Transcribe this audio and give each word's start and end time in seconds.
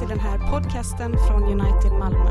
till 0.00 0.08
den 0.08 0.20
här 0.20 0.38
podcasten 0.38 1.14
United 1.44 1.92
Malmö. 1.92 2.30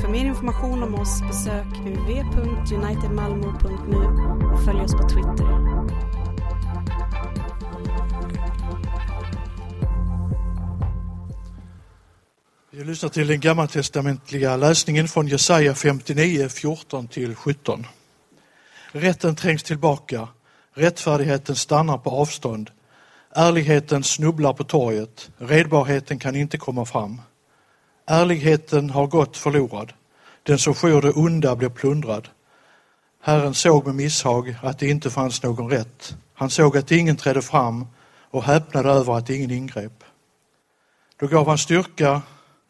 För 0.00 0.08
mer 0.08 0.24
information 0.24 0.82
om 0.82 0.94
oss 0.94 1.22
besök 1.22 1.66
www.unitedmalmo.nu 1.66 3.96
och 4.52 4.64
följ 4.64 4.80
oss 4.80 4.92
på 4.92 5.08
Twitter. 5.08 5.68
Vi 12.70 12.84
lyssnar 12.84 13.10
till 13.10 13.26
den 13.26 13.40
gammaltestamentliga 13.40 14.56
läsningen 14.56 15.08
från 15.08 15.28
Jesaja 15.28 15.74
59, 15.74 16.48
14-17. 16.48 17.84
Rätten 18.92 19.36
trängs 19.36 19.62
tillbaka, 19.62 20.28
rättfärdigheten 20.74 21.56
stannar 21.56 21.98
på 21.98 22.10
avstånd. 22.10 22.70
Ärligheten 23.34 24.04
snubblar 24.04 24.52
på 24.52 24.64
torget, 24.64 25.30
redbarheten 25.38 26.18
kan 26.18 26.36
inte 26.36 26.58
komma 26.58 26.84
fram. 26.84 27.20
Ärligheten 28.06 28.90
har 28.90 29.06
gått 29.06 29.36
förlorad, 29.36 29.92
den 30.42 30.58
som 30.58 30.74
skyr 30.74 31.00
det 31.00 31.10
onda 31.10 31.56
blir 31.56 31.68
plundrad. 31.68 32.28
Herren 33.22 33.54
såg 33.54 33.86
med 33.86 33.94
misshag 33.94 34.56
att 34.62 34.78
det 34.78 34.88
inte 34.88 35.10
fanns 35.10 35.42
någon 35.42 35.70
rätt. 35.70 36.16
Han 36.34 36.50
såg 36.50 36.76
att 36.76 36.90
ingen 36.90 37.16
trädde 37.16 37.42
fram 37.42 37.86
och 38.30 38.44
häpnade 38.44 38.90
över 38.90 39.16
att 39.16 39.30
ingen 39.30 39.50
ingrep. 39.50 40.04
Då 41.16 41.26
gav 41.26 41.48
han 41.48 41.58
styrka, 41.58 42.22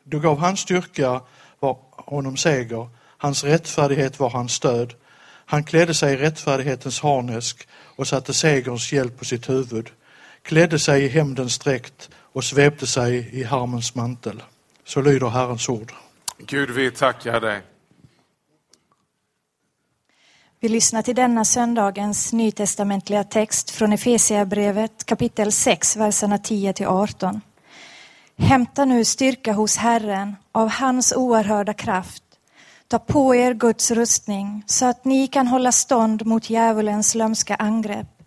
då 0.05 0.19
gav 0.19 0.39
hans 0.39 0.61
styrka 0.61 1.21
var 1.61 1.79
honom 1.91 2.37
seger, 2.37 2.89
hans 3.19 3.45
rättfärdighet 3.45 4.21
var 4.21 4.31
hans 4.31 4.53
stöd. 4.53 4.95
Han 5.47 5.65
klädde 5.65 5.95
sig 5.95 6.15
i 6.15 6.17
rättfärdighetens 6.17 7.01
harnesk 7.01 7.69
och 7.73 8.09
satte 8.09 8.35
segerns 8.35 8.93
hjälp 8.93 9.19
på 9.19 9.25
sitt 9.25 9.49
huvud 9.49 9.91
klädde 10.43 10.79
seg 10.79 11.05
i 11.05 11.09
hämndens 11.09 11.59
dräkt 11.59 12.11
och 12.33 12.45
svepte 12.45 12.87
sig 12.87 13.29
i 13.33 13.45
harmens 13.45 13.95
mantel. 13.95 14.43
Så 14.85 15.01
lyder 15.01 15.29
Herrens 15.29 15.69
ord. 15.69 15.93
Gud, 16.39 16.71
vi 16.71 16.91
tackar 16.91 17.41
dig. 17.41 17.63
Vi 20.61 20.69
lyssnar 20.69 21.03
till 21.03 21.15
denna 21.15 21.45
söndagens 21.45 22.33
nytestamentliga 22.33 23.25
text 23.25 23.71
från 23.71 23.93
Efesierbrevet 23.93 25.05
kapitel 25.05 25.53
6, 25.53 25.97
verserna 25.97 26.39
10 26.39 26.73
till 26.73 26.87
18. 26.87 27.41
Hämta 28.37 28.85
nu 28.85 29.05
styrka 29.05 29.53
hos 29.53 29.77
Herren 29.77 30.37
av 30.53 30.69
hans 30.69 31.13
oerhörda 31.13 31.75
kraft. 31.75 32.23
Ta 32.89 32.99
på 32.99 33.35
er 33.35 33.55
Guds 33.55 33.91
rustning 33.91 34.63
så 34.67 34.87
att 34.87 35.05
ni 35.05 35.27
kan 35.27 35.47
hålla 35.47 35.73
stånd 35.73 36.27
mot 36.27 36.51
djävulens 36.51 37.15
lömska 37.15 37.55
angrepp. 37.55 38.18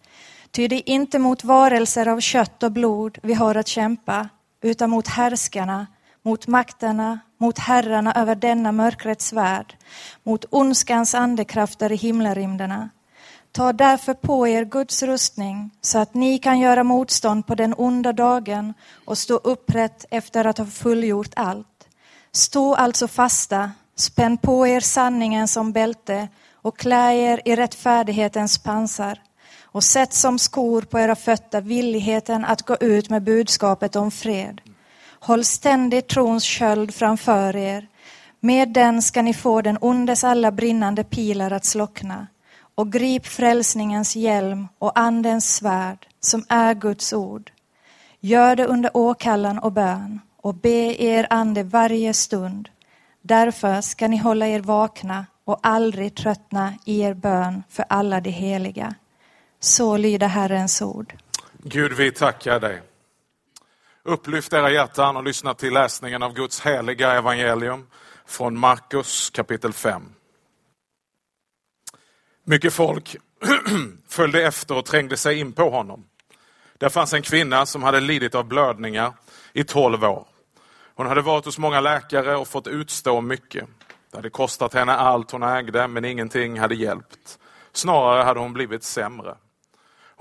Ty 0.51 0.67
det 0.67 0.75
är 0.75 0.89
inte 0.89 1.19
mot 1.19 1.43
varelser 1.43 2.07
av 2.07 2.19
kött 2.19 2.63
och 2.63 2.71
blod 2.71 3.17
vi 3.23 3.33
har 3.33 3.55
att 3.55 3.67
kämpa, 3.67 4.29
utan 4.61 4.89
mot 4.89 5.07
härskarna, 5.07 5.87
mot 6.21 6.47
makterna, 6.47 7.19
mot 7.37 7.59
herrarna 7.59 8.13
över 8.13 8.35
denna 8.35 8.71
mörkrets 8.71 9.33
värld, 9.33 9.77
mot 10.23 10.45
ondskans 10.49 11.15
andekrafter 11.15 11.91
i 11.91 11.95
himlarymderna. 11.95 12.89
Ta 13.51 13.73
därför 13.73 14.13
på 14.13 14.47
er 14.47 14.65
Guds 14.65 15.03
rustning 15.03 15.71
så 15.81 15.99
att 15.99 16.13
ni 16.13 16.37
kan 16.37 16.59
göra 16.59 16.83
motstånd 16.83 17.47
på 17.47 17.55
den 17.55 17.73
onda 17.77 18.13
dagen 18.13 18.73
och 19.05 19.17
stå 19.17 19.35
upprätt 19.35 20.05
efter 20.11 20.45
att 20.45 20.57
ha 20.57 20.65
fullgjort 20.65 21.33
allt. 21.35 21.67
Stå 22.31 22.75
alltså 22.75 23.07
fasta, 23.07 23.71
spänn 23.95 24.37
på 24.37 24.67
er 24.67 24.79
sanningen 24.79 25.47
som 25.47 25.71
bälte 25.71 26.27
och 26.53 26.77
klä 26.77 27.13
er 27.13 27.41
i 27.45 27.55
rättfärdighetens 27.55 28.57
pansar 28.57 29.19
och 29.71 29.83
sätt 29.83 30.13
som 30.13 30.39
skor 30.39 30.81
på 30.81 30.99
era 30.99 31.15
fötter 31.15 31.61
villigheten 31.61 32.45
att 32.45 32.61
gå 32.61 32.75
ut 32.75 33.09
med 33.09 33.23
budskapet 33.23 33.95
om 33.95 34.11
fred. 34.11 34.61
Håll 35.19 35.45
ständigt 35.45 36.07
trons 36.07 36.43
köld 36.43 36.93
framför 36.93 37.55
er. 37.55 37.87
Med 38.39 38.69
den 38.69 39.01
ska 39.01 39.21
ni 39.21 39.33
få 39.33 39.61
den 39.61 39.77
ondes 39.81 40.23
alla 40.23 40.51
brinnande 40.51 41.03
pilar 41.03 41.51
att 41.51 41.65
slockna. 41.65 42.27
Och 42.75 42.91
grip 42.91 43.25
frälsningens 43.25 44.15
hjälm 44.15 44.67
och 44.79 44.99
andens 44.99 45.55
svärd, 45.55 46.07
som 46.19 46.45
är 46.49 46.73
Guds 46.73 47.13
ord. 47.13 47.51
Gör 48.19 48.55
det 48.55 48.65
under 48.65 48.97
åkallan 48.97 49.59
och 49.59 49.71
bön 49.71 50.19
och 50.41 50.55
be 50.55 51.03
er 51.03 51.27
ande 51.29 51.63
varje 51.63 52.13
stund. 52.13 52.69
Därför 53.21 53.81
ska 53.81 54.07
ni 54.07 54.17
hålla 54.17 54.47
er 54.47 54.59
vakna 54.59 55.25
och 55.45 55.59
aldrig 55.61 56.15
tröttna 56.15 56.73
i 56.85 57.01
er 57.01 57.13
bön 57.13 57.63
för 57.69 57.85
alla 57.89 58.21
de 58.21 58.29
heliga. 58.29 58.95
Så 59.63 59.97
lyder 59.97 60.27
Herrens 60.27 60.81
ord. 60.81 61.13
Gud, 61.57 61.93
vi 61.93 62.11
tackar 62.11 62.59
dig. 62.59 62.81
Upplyft 64.03 64.53
era 64.53 64.71
hjärtan 64.71 65.17
och 65.17 65.23
lyssna 65.23 65.53
till 65.53 65.73
läsningen 65.73 66.23
av 66.23 66.33
Guds 66.33 66.61
heliga 66.61 67.11
evangelium 67.11 67.87
från 68.25 68.59
Markus 68.59 69.29
kapitel 69.29 69.73
5. 69.73 70.01
Mycket 72.43 72.73
folk 72.73 73.15
följde 74.07 74.43
efter 74.43 74.77
och 74.77 74.85
trängde 74.85 75.17
sig 75.17 75.39
in 75.39 75.53
på 75.53 75.69
honom. 75.69 76.05
Där 76.77 76.89
fanns 76.89 77.13
en 77.13 77.21
kvinna 77.21 77.65
som 77.65 77.83
hade 77.83 77.99
lidit 77.99 78.35
av 78.35 78.45
blödningar 78.45 79.13
i 79.53 79.63
tolv 79.63 80.03
år. 80.03 80.27
Hon 80.95 81.07
hade 81.07 81.21
varit 81.21 81.45
hos 81.45 81.57
många 81.57 81.79
läkare 81.79 82.35
och 82.35 82.47
fått 82.47 82.67
utstå 82.67 83.21
mycket. 83.21 83.65
Det 84.11 84.17
hade 84.17 84.29
kostat 84.29 84.73
henne 84.73 84.93
allt 84.93 85.31
hon 85.31 85.43
ägde, 85.43 85.87
men 85.87 86.05
ingenting 86.05 86.59
hade 86.59 86.75
hjälpt. 86.75 87.39
Snarare 87.71 88.23
hade 88.23 88.39
hon 88.39 88.53
blivit 88.53 88.83
sämre. 88.83 89.35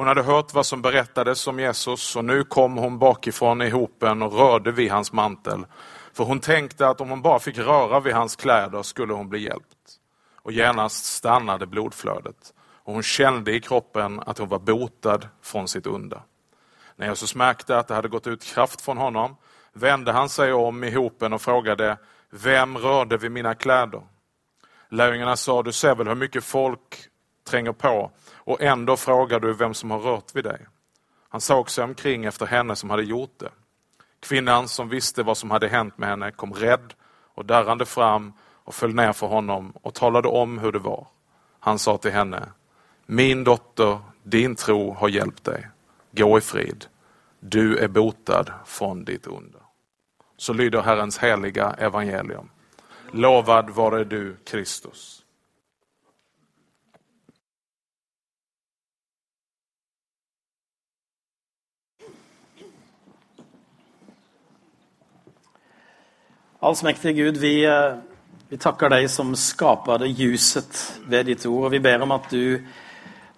Hon 0.01 0.07
hade 0.07 0.23
hört 0.23 0.55
vad 0.55 0.67
som 0.67 0.83
berättades 0.83 1.47
om 1.47 1.61
Jesus 1.61 2.17
och 2.17 2.25
nu 2.25 2.45
kom 2.45 2.77
hon 2.77 2.99
bakifrån 2.99 3.63
i 3.63 3.71
hopen 3.71 4.23
och 4.23 4.33
rörde 4.33 4.73
vid 4.73 4.91
hans 4.91 5.13
mantel. 5.13 5.67
För 6.13 6.25
hon 6.25 6.41
tänkte 6.41 6.89
att 6.89 7.01
om 7.01 7.11
hon 7.11 7.23
bara 7.23 7.39
fick 7.39 7.59
röra 7.59 8.01
vid 8.01 8.15
hans 8.15 8.37
kläder 8.37 8.83
skulle 8.83 9.13
hon 9.13 9.29
bli 9.29 9.43
hjälpt. 9.43 9.99
Och 10.43 10.53
genast 10.53 11.05
stannade 11.05 11.67
blodflödet 11.67 12.55
och 12.85 12.93
hon 12.93 13.03
kände 13.03 13.53
i 13.53 13.61
kroppen 13.61 14.21
att 14.21 14.39
hon 14.39 14.49
var 14.49 14.59
botad 14.59 15.29
från 15.43 15.69
sitt 15.69 15.87
onda. 15.87 16.23
När 16.97 17.07
Jesus 17.07 17.35
märkte 17.35 17.79
att 17.79 17.89
det 17.89 17.95
hade 17.95 18.09
gått 18.09 18.27
ut 18.27 18.45
kraft 18.45 18.81
från 18.81 18.99
honom 18.99 19.37
vände 19.73 20.13
han 20.13 20.29
sig 20.29 20.53
om 20.53 20.85
i 20.85 20.91
hopen 20.91 21.33
och 21.33 21.43
frågade 21.43 21.99
Vem 22.31 22.79
rörde 22.79 23.17
vid 23.17 23.31
mina 23.31 23.55
kläder? 23.55 24.03
Lärjungarna 24.89 25.37
sa, 25.37 25.63
du 25.63 25.73
ser 25.73 25.95
väl 25.95 26.09
hur 26.09 26.15
mycket 26.15 26.45
folk 26.45 27.10
tränger 27.45 27.73
på 27.73 28.11
och 28.35 28.63
ändå 28.63 28.97
frågar 28.97 29.41
du 29.41 29.53
vem 29.53 29.75
som 29.75 29.91
har 29.91 29.99
rört 29.99 30.37
vid 30.37 30.45
dig. 30.45 30.67
Han 31.29 31.41
såg 31.41 31.71
sig 31.71 31.85
omkring 31.85 32.25
efter 32.25 32.47
henne 32.47 32.77
som 32.77 32.91
hade 32.91 33.03
gjort 33.03 33.39
det. 33.39 33.51
Kvinnan 34.21 34.69
som 34.69 34.89
visste 34.89 35.23
vad 35.23 35.37
som 35.37 35.51
hade 35.51 35.69
hänt 35.69 35.99
med 35.99 36.09
henne 36.09 36.31
kom 36.31 36.53
rädd 36.53 36.95
och 37.35 37.45
darrande 37.45 37.87
fram 37.87 38.33
och 38.65 38.75
föll 38.75 38.95
ner 38.95 39.13
för 39.13 39.27
honom 39.27 39.73
och 39.83 39.95
talade 39.95 40.29
om 40.29 40.59
hur 40.59 40.73
det 40.73 40.79
var. 40.79 41.07
Han 41.61 41.79
sa 41.79 41.99
till 41.99 42.11
henne, 42.11 42.49
min 43.07 43.45
dotter, 43.45 43.99
din 44.23 44.55
tro 44.55 44.95
har 44.95 45.09
hjälpt 45.09 45.45
dig. 45.45 45.69
Gå 46.11 46.39
i 46.39 46.41
frid. 46.41 46.87
Du 47.41 47.79
är 47.79 47.89
botad 47.89 48.53
från 48.65 49.05
ditt 49.05 49.27
under. 49.27 49.61
Så 50.37 50.53
lyder 50.53 50.83
Herrens 50.83 51.19
heliga 51.19 51.75
evangelium. 51.79 52.51
Lovad 53.13 53.71
vare 53.71 54.05
du, 54.05 54.37
Kristus. 54.45 55.20
Allsmäktige 66.63 67.13
Gud, 67.13 67.37
vi, 67.37 67.65
eh, 67.65 67.95
vi 68.49 68.57
takker 68.57 68.91
deg 68.93 69.07
som 69.11 69.31
skapade 69.33 70.05
ljuset 70.07 71.01
ved 71.09 71.25
ditt 71.27 71.47
ord. 71.47 71.65
Og 71.65 71.71
vi 71.73 71.81
ber 71.81 72.03
om 72.03 72.13
at 72.13 72.29
du 72.29 72.61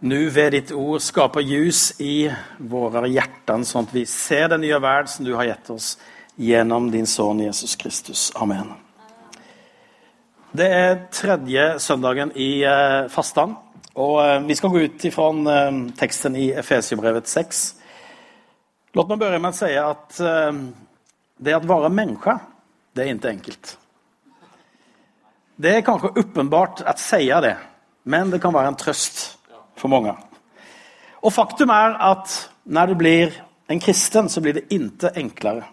nu 0.00 0.30
ved 0.30 0.50
ditt 0.52 0.72
ord 0.72 0.98
skaper 1.00 1.40
ljus 1.40 2.00
i 2.00 2.26
våre 2.58 3.06
hjerter, 3.06 3.62
sånn 3.62 3.86
at 3.86 3.94
vi 3.94 4.02
ser 4.10 4.48
den 4.48 4.64
nye 4.66 4.80
värld 4.82 5.06
som 5.08 5.24
du 5.24 5.36
har 5.36 5.46
gitt 5.46 5.70
oss 5.70 5.98
gjennom 6.34 6.90
din 6.90 7.06
sønn 7.06 7.46
Jesus 7.46 7.76
Kristus. 7.76 8.32
Amen. 8.34 8.74
Det 10.50 10.66
er 10.66 11.06
tredje 11.14 11.78
søndagen 11.78 12.34
i 12.34 12.64
eh, 12.66 13.06
fastan 13.06 13.54
og 13.94 14.18
eh, 14.26 14.38
vi 14.50 14.54
skal 14.58 14.70
gå 14.70 14.82
ut 14.82 15.04
ifrån 15.04 15.92
teksten 15.94 16.34
i 16.34 16.50
Efesiebrevet 16.50 17.30
6. 17.30 17.66
Låt 18.98 19.08
meg 19.08 19.20
begynne 19.20 19.38
med 19.38 19.54
å 19.54 19.60
si 19.62 19.76
at 19.78 20.18
det 21.38 21.54
å 21.54 21.62
være 21.62 21.88
människa 21.88 22.40
det 22.92 23.02
är 23.02 23.06
inte 23.06 23.28
enkelt. 23.28 23.78
Det 25.56 25.76
är 25.76 25.80
kanske 25.80 26.08
uppenbart 26.08 26.80
att 26.80 26.98
säga 26.98 27.40
det, 27.40 27.56
men 28.02 28.30
det 28.30 28.38
kan 28.38 28.52
vara 28.52 28.66
en 28.66 28.74
tröst 28.74 29.38
för 29.76 29.88
många. 29.88 30.16
Och 31.10 31.32
faktum 31.32 31.70
är 31.70 31.90
att 31.90 32.50
när 32.62 32.86
du 32.86 32.94
blir 32.94 33.42
en 33.66 33.80
kristen 33.80 34.28
så 34.28 34.40
blir 34.40 34.54
det 34.54 34.74
inte 34.74 35.12
enklare. 35.14 35.64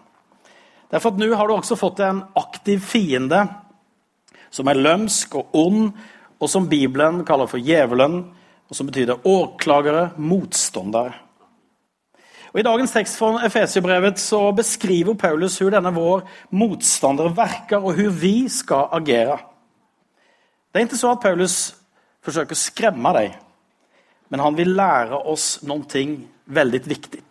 Därför 0.90 1.08
att 1.08 1.18
nu 1.18 1.32
har 1.32 1.48
du 1.48 1.54
också 1.54 1.76
fått 1.76 2.00
en 2.00 2.24
aktiv 2.32 2.78
fiende 2.78 3.46
som 4.50 4.68
är 4.68 4.74
lömsk 4.74 5.34
och 5.34 5.48
ond 5.52 5.92
och 6.38 6.50
som 6.50 6.68
Bibeln 6.68 7.24
kallar 7.24 7.46
för 7.46 7.58
djävulen 7.58 8.34
och 8.68 8.76
som 8.76 8.86
betyder 8.86 9.16
åklagare, 9.22 10.10
motståndare. 10.16 11.14
Og 12.50 12.58
I 12.58 12.66
dagens 12.66 12.90
tekst 12.90 13.18
fra 13.18 13.44
Efesiebrevet 13.46 14.18
så 14.18 14.40
beskriver 14.56 15.14
Paulus 15.14 15.60
hvordan 15.60 15.84
denne 15.84 15.94
vår 15.94 16.24
motstander 16.50 17.30
verker, 17.34 17.78
og 17.78 17.94
hvordan 17.94 18.16
vi 18.18 18.48
skal 18.50 18.90
agere. 18.96 19.38
Det 20.70 20.80
er 20.80 20.88
ikke 20.88 20.98
så 20.98 21.12
at 21.14 21.22
Paulus 21.22 21.56
forsøker 22.26 22.58
å 22.58 22.58
skremme 22.58 23.14
deg, 23.14 23.36
men 24.30 24.42
han 24.42 24.58
vil 24.58 24.74
lære 24.78 25.22
oss 25.30 25.60
noe 25.66 26.04
veldig 26.50 26.82
viktig. 26.90 27.22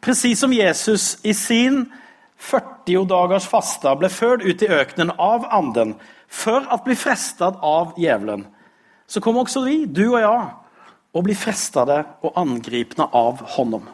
Presis 0.00 0.40
som 0.40 0.52
Jesus 0.52 1.18
i 1.24 1.34
sin 1.36 1.84
40 2.40 3.04
dagers 3.08 3.48
faste 3.48 3.92
ble 4.00 4.08
ført 4.08 4.44
ut 4.44 4.64
i 4.64 4.72
økenen 4.72 5.12
av 5.20 5.44
anden 5.52 5.94
for 6.30 6.64
å 6.72 6.80
bli 6.84 6.96
frestet 6.96 7.60
av 7.60 7.92
djevelen, 8.00 8.46
så 9.10 9.20
kommer 9.20 9.44
også 9.44 9.64
vi, 9.66 9.84
du 9.84 10.06
og 10.14 10.20
jeg, 10.22 10.50
å 11.12 11.22
bli 11.26 11.34
frestet 11.36 11.90
og 12.22 12.36
angripne 12.38 13.08
av 13.12 13.42
honom. 13.56 13.88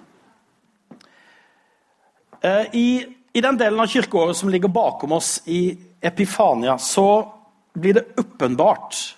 Eh, 2.46 2.66
I, 2.72 3.06
I, 3.32 3.40
den 3.40 3.58
delen 3.58 3.80
av 3.80 3.86
kirkeåret 3.86 4.36
som 4.36 4.48
ligger 4.48 4.68
bakom 4.68 5.12
oss 5.12 5.42
i 5.44 5.78
Epifania, 6.00 6.78
så 6.78 7.32
blir 7.74 7.94
det 7.94 8.04
åpenbart 8.16 9.16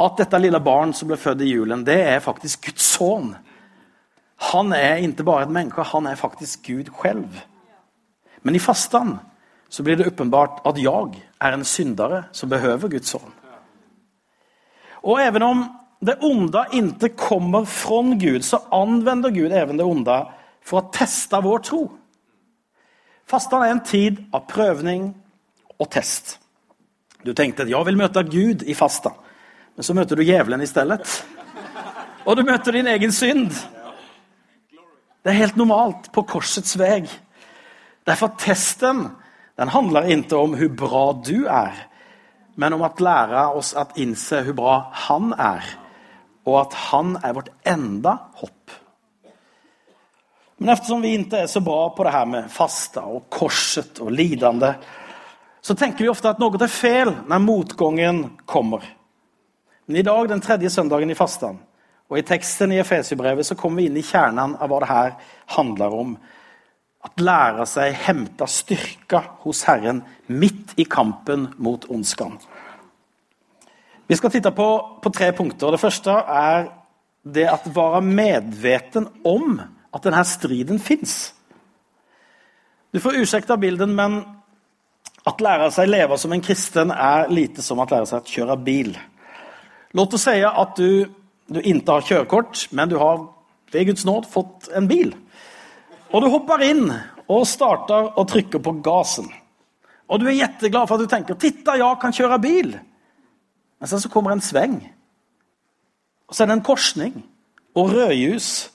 at 0.00 0.16
dette 0.20 0.40
lille 0.40 0.60
barn 0.60 0.92
som 0.96 1.08
ble 1.08 1.16
født 1.20 1.44
i 1.44 1.50
julen, 1.54 1.84
det 1.84 1.98
er 2.14 2.24
faktisk 2.24 2.66
Guds 2.68 2.84
sønn. 2.96 3.32
Han 4.50 4.72
er 4.76 5.00
ikke 5.04 5.24
bare 5.28 5.46
et 5.46 5.52
menneske, 5.52 5.84
han 5.84 6.08
er 6.08 6.20
faktisk 6.20 6.66
Gud 6.68 6.88
selv. 7.02 7.40
Men 8.42 8.56
i 8.56 8.62
fastan 8.62 9.18
så 9.68 9.84
blir 9.84 9.96
det 9.96 10.08
åpenbart 10.10 10.62
at 10.66 10.80
jeg 10.80 11.20
er 11.40 11.56
en 11.56 11.64
syndere 11.64 12.24
som 12.32 12.48
behøver 12.52 12.92
Guds 12.92 13.12
sønn. 13.12 13.36
Og 15.04 15.20
even 15.22 15.44
om 15.44 15.64
det 16.04 16.18
onde 16.24 16.64
ikke 16.76 17.12
kommer 17.16 17.64
fra 17.68 18.02
Gud, 18.20 18.42
så 18.44 18.62
anvender 18.72 19.32
Gud 19.32 19.52
even 19.52 19.80
det 19.80 19.86
onde 19.86 20.18
for 20.64 20.80
å 20.80 20.92
teste 20.92 21.40
vår 21.44 21.64
tro. 21.68 21.82
Fastan 23.30 23.62
er 23.62 23.70
en 23.76 23.84
tid 23.86 24.16
av 24.34 24.48
prøvning 24.50 25.10
og 25.78 25.88
test. 25.94 26.34
Du 27.22 27.30
tenkte 27.36 27.62
at 27.62 27.70
jeg 27.70 27.86
vil 27.86 27.98
møte 28.00 28.24
Gud 28.26 28.64
i 28.66 28.74
fasta, 28.74 29.12
men 29.76 29.86
så 29.86 29.94
møter 29.94 30.18
du 30.18 30.24
djevelen 30.26 30.64
i 30.64 30.68
stedet. 30.68 31.04
Og 32.26 32.36
du 32.36 32.42
møter 32.48 32.74
din 32.74 32.90
egen 32.90 33.12
synd. 33.14 33.52
Det 35.20 35.30
er 35.30 35.38
helt 35.44 35.58
normalt 35.60 36.10
på 36.14 36.24
korsets 36.26 36.74
vei. 36.80 37.04
Derfor 38.08 38.34
testen 38.40 39.06
den 39.60 39.70
handler 39.70 40.08
ikke 40.10 40.40
om 40.40 40.56
hvor 40.56 40.74
bra 40.82 41.04
du 41.20 41.44
er, 41.44 41.76
men 42.56 42.74
om 42.74 42.82
å 42.82 42.90
lære 42.98 43.46
oss 43.60 43.74
å 43.78 43.84
innse 44.00 44.40
hvor 44.46 44.56
bra 44.56 44.76
han 45.06 45.34
er, 45.36 45.66
og 46.48 46.62
at 46.64 46.78
han 46.88 47.14
er 47.20 47.36
vårt 47.36 47.52
enda 47.68 48.16
hopp. 48.40 48.59
Men 50.60 50.74
eftersom 50.74 51.00
vi 51.00 51.14
ikke 51.16 51.46
er 51.46 51.48
så 51.48 51.62
bra 51.64 51.86
på 51.96 52.04
det 52.04 52.12
her 52.12 52.26
med 52.28 52.50
fasta 52.52 53.06
og 53.08 53.30
korset 53.32 54.02
og 54.04 54.10
lidande 54.12 54.74
så 55.60 55.74
tenker 55.76 56.04
vi 56.04 56.10
ofte 56.10 56.30
at 56.30 56.40
noe 56.40 56.56
er 56.56 56.72
fel 56.72 57.12
når 57.28 57.42
motgången 57.44 58.20
kommer. 58.48 58.84
Men 59.86 60.00
i 60.00 60.04
dag, 60.06 60.28
den 60.28 60.40
tredje 60.40 60.70
søndagen 60.72 61.12
i 61.12 61.16
fastan, 61.18 61.58
og 62.10 62.18
i 62.18 62.24
teksten 62.26 62.72
i 62.72 62.80
Efesierbrevet 62.80 63.46
så 63.46 63.56
kommer 63.58 63.82
vi 63.82 63.88
inn 63.90 63.98
i 64.00 64.04
kjernen 64.04 64.56
av 64.56 64.70
hva 64.70 64.80
det 64.82 64.90
her 64.90 65.10
handler 65.56 65.96
om. 65.96 66.14
At 67.04 67.22
lære 67.22 67.64
seg 67.68 67.96
hämta 68.06 68.48
styrka 68.50 69.22
hos 69.44 69.62
Herren 69.68 70.02
midt 70.28 70.74
i 70.80 70.84
kampen 70.84 71.48
mot 71.56 71.86
ondskan. 71.88 72.36
Vi 74.10 74.18
skal 74.18 74.32
titte 74.34 74.52
på, 74.52 74.68
på 75.00 75.12
tre 75.14 75.30
punkter. 75.36 75.70
Det 75.72 75.80
første 75.80 76.16
er 76.20 76.66
det 77.24 77.46
at 77.48 77.68
være 77.72 78.02
medveten 78.04 79.06
om 79.24 79.60
at 79.94 80.06
denne 80.06 80.24
striden 80.24 80.78
fins. 80.82 81.32
Du 82.92 83.00
får 83.00 83.20
usekta 83.22 83.56
bilden, 83.56 83.94
men 83.94 84.20
at 85.26 85.42
lære 85.44 85.70
seg 85.74 85.90
leve 85.90 86.18
som 86.18 86.32
en 86.32 86.42
kristen 86.42 86.92
er 86.94 87.30
lite 87.30 87.62
som 87.62 87.80
at 87.82 87.92
lære 87.92 88.08
seg 88.08 88.22
å 88.22 88.34
kjøre 88.34 88.56
bil. 88.64 88.94
Låt 89.98 90.14
oss 90.14 90.26
si 90.28 90.38
at 90.46 90.78
du, 90.78 91.04
du 91.50 91.60
ikke 91.60 91.96
har 91.98 92.06
kjørekort, 92.06 92.68
men 92.72 92.90
du 92.90 92.96
har 93.00 93.26
ved 93.70 93.90
Guds 93.90 94.06
nåd 94.06 94.28
fått 94.30 94.70
en 94.74 94.88
bil. 94.90 95.12
Og 96.10 96.22
du 96.22 96.30
hopper 96.32 96.64
inn 96.66 96.86
og 97.30 97.46
starter 97.46 98.14
å 98.18 98.26
trykke 98.26 98.62
på 98.62 98.78
gassen. 98.82 99.28
Og 100.10 100.18
du 100.18 100.26
er 100.26 100.40
jetteglad 100.40 100.88
for 100.88 100.98
at 100.98 101.06
du 101.06 101.10
tenker 101.10 101.34
'Titta, 101.34 101.76
jeg 101.78 101.98
kan 102.00 102.12
kjøre 102.12 102.42
bil'. 102.42 102.78
Men 103.80 103.88
så 103.88 104.08
kommer 104.08 104.32
en 104.32 104.40
sveng. 104.40 104.90
Og 106.28 106.34
så 106.34 106.42
er 106.42 106.46
det 106.46 106.52
en 106.58 106.66
korsning 106.66 107.22
og 107.74 107.90
rødljus. 107.90 108.69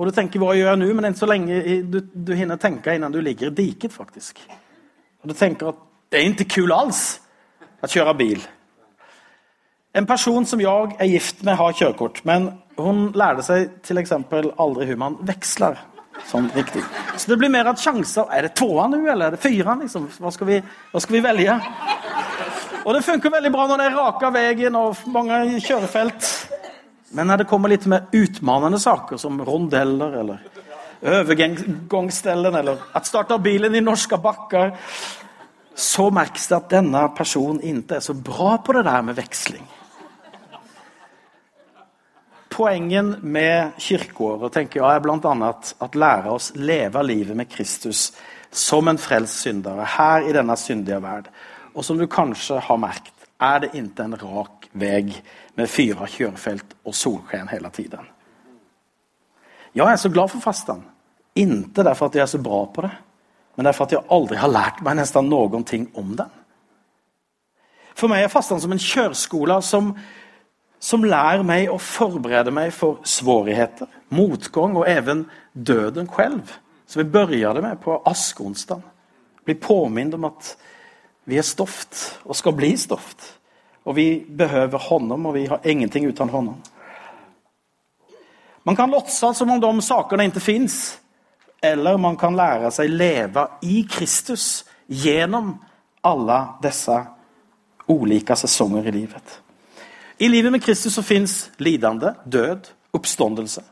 Og 0.00 0.08
du 0.08 0.14
tenker 0.16 0.40
'hva 0.40 0.54
gjør 0.56 0.70
jeg 0.70 0.80
nå?' 0.80 0.94
Men 0.94 1.04
ikke 1.12 1.20
så 1.20 1.28
lenge 1.28 1.82
du, 1.92 2.00
du 2.00 2.32
hinner 2.32 2.56
tenke 2.56 2.94
innan 2.94 3.12
du 3.12 3.20
ligger 3.20 3.50
i 3.50 3.54
diket, 3.54 3.92
faktisk. 3.92 4.40
Og 5.22 5.28
du 5.28 5.34
tenker 5.34 5.68
at 5.68 5.74
det 6.10 6.20
er 6.20 6.30
ikke 6.32 6.54
kul 6.56 6.72
alls 6.72 7.20
å 7.84 7.86
kjøre 7.86 8.16
bil. 8.16 8.40
En 9.94 10.06
person 10.06 10.46
som 10.46 10.60
jeg 10.60 10.96
er 10.98 11.06
gift 11.06 11.44
med, 11.44 11.56
har 11.56 11.72
kjørekort, 11.72 12.24
men 12.24 12.52
hun 12.78 13.12
lærte 13.12 13.42
seg 13.42 13.70
f.eks. 13.84 14.12
aldri 14.12 14.86
hvordan 14.86 14.98
man 14.98 15.18
veksler 15.20 15.76
sånn 16.30 16.48
riktig. 16.54 16.82
Så 17.16 17.32
det 17.32 17.38
blir 17.40 17.50
mer 17.52 17.68
at 17.70 17.80
sjanser 17.80 18.28
Er 18.32 18.42
det 18.42 18.54
toeren 18.54 18.90
nå, 18.90 19.00
eller 19.10 19.26
er 19.26 19.36
det 19.36 19.42
fyra? 19.42 19.76
Liksom? 19.80 20.08
Hva, 20.18 20.32
skal 20.32 20.46
vi, 20.46 20.60
hva 20.92 21.00
skal 21.00 21.16
vi 21.16 21.24
velge? 21.24 21.58
Og 22.84 22.94
det 22.94 23.04
funker 23.04 23.30
veldig 23.30 23.52
bra 23.52 23.66
når 23.68 23.82
det 23.82 23.86
er 23.90 23.98
raka 23.98 24.30
veien 24.32 24.76
og 24.76 24.96
mange 25.12 25.60
kjørefelt. 25.60 26.49
Men 27.10 27.26
når 27.26 27.42
det 27.42 27.48
kommer 27.50 27.72
litt 27.72 27.86
mer 27.90 28.06
utmanende 28.14 28.78
saker, 28.78 29.18
som 29.18 29.40
rondeller 29.42 30.14
eller 30.20 30.44
overgangsstellen, 31.00 32.54
eller 32.54 32.84
at 32.94 33.08
starta 33.08 33.38
bilen 33.42 33.74
i 33.74 33.82
norske 33.82 34.18
bakker, 34.20 34.76
så 35.74 36.10
merkes 36.12 36.46
det 36.50 36.56
at 36.58 36.72
denne 36.76 37.02
personen 37.16 37.60
ikke 37.64 37.98
er 37.98 38.04
så 38.04 38.14
bra 38.14 38.56
på 38.62 38.76
det 38.76 38.84
der 38.86 39.06
med 39.06 39.18
veksling. 39.18 39.64
Poengen 42.50 43.14
med 43.22 43.78
kirkeåret 43.80 44.52
tenker 44.52 44.82
jeg, 44.82 44.98
er 44.98 45.04
bl.a. 45.04 45.52
at 45.86 45.96
lære 45.96 46.34
oss 46.34 46.50
leve 46.58 47.02
livet 47.06 47.38
med 47.38 47.48
Kristus 47.48 48.10
som 48.50 48.90
en 48.90 48.98
frelst 49.00 49.46
syndere 49.46 49.86
her 49.96 50.26
i 50.26 50.34
denne 50.34 50.56
syndige 50.58 50.98
verden. 51.02 51.32
Og 51.74 51.86
som 51.86 51.98
du 51.98 52.06
kanskje 52.10 52.58
har 52.66 52.80
merket, 52.82 53.14
er 53.40 53.60
det 53.62 53.74
ikke 53.74 54.04
en 54.04 54.16
rak 54.20 54.68
vei 54.72 55.14
med 55.56 55.68
fyra 55.70 56.06
kjørefelt 56.08 56.74
og 56.84 56.94
solsken 56.94 57.48
hele 57.50 57.70
tiden. 57.74 58.06
Jeg 59.74 59.86
er 59.86 59.96
så 59.96 60.10
glad 60.10 60.28
for 60.28 60.42
fastan. 60.42 60.82
Ikke 61.34 61.84
derfor 61.86 62.10
at 62.10 62.14
jeg 62.18 62.22
er 62.22 62.32
så 62.32 62.42
bra 62.42 62.64
på 62.74 62.82
det, 62.82 62.90
men 63.56 63.66
derfor 63.66 63.86
at 63.86 63.92
jeg 63.92 64.06
aldri 64.10 64.36
har 64.40 64.50
lært 64.50 64.82
meg 64.82 64.98
nesten 64.98 65.30
noen 65.30 65.64
ting 65.64 65.88
om 65.94 66.16
den. 66.18 66.30
For 67.94 68.10
meg 68.10 68.24
er 68.24 68.32
fastan 68.32 68.60
som 68.62 68.72
en 68.72 68.82
kjøreskole 68.82 69.60
som, 69.62 69.92
som 70.80 71.04
lærer 71.04 71.44
meg 71.46 71.70
å 71.70 71.78
forberede 71.80 72.52
meg 72.54 72.72
for 72.74 73.00
svårigheter, 73.04 73.88
motgang 74.08 74.76
og 74.78 74.88
even 74.88 75.26
døden 75.54 76.08
selv. 76.16 76.56
Så 76.86 77.02
vi 77.02 77.06
begynte 77.06 77.62
med 77.62 77.78
på 77.84 78.00
askeonsdag. 78.08 78.82
Blir 79.44 79.60
påminnet 79.62 80.16
om 80.18 80.26
at 80.26 80.56
vi 81.24 81.38
er 81.38 81.46
stoft 81.46 82.20
og 82.24 82.36
skal 82.36 82.56
bli 82.56 82.72
stoft. 82.80 83.22
Og 83.84 83.96
vi 83.96 84.24
behøver 84.24 84.78
honom, 84.78 85.26
og 85.26 85.34
vi 85.34 85.46
har 85.48 85.64
ingenting 85.64 86.08
uten 86.08 86.28
honom. 86.28 86.58
Man 88.62 88.76
kan 88.76 88.90
låtsa 88.90 89.32
som 89.34 89.50
om 89.50 89.60
de 89.60 89.82
sakene 89.82 90.28
ikke 90.28 90.40
fins, 90.40 90.98
eller 91.62 91.96
man 91.96 92.16
kan 92.16 92.36
lære 92.36 92.70
seg 92.72 92.92
leve 92.92 93.46
i 93.62 93.82
Kristus 93.88 94.64
gjennom 94.88 95.54
alle 96.04 96.38
disse 96.62 96.96
ulike 97.88 98.36
sesonger 98.36 98.86
i 98.88 98.94
livet. 98.94 99.40
I 100.20 100.28
livet 100.28 100.52
med 100.52 100.62
Kristus 100.62 100.94
så 100.94 101.02
fins 101.02 101.50
lidende, 101.58 102.14
død, 102.24 102.68
oppståndelse. 102.92 103.62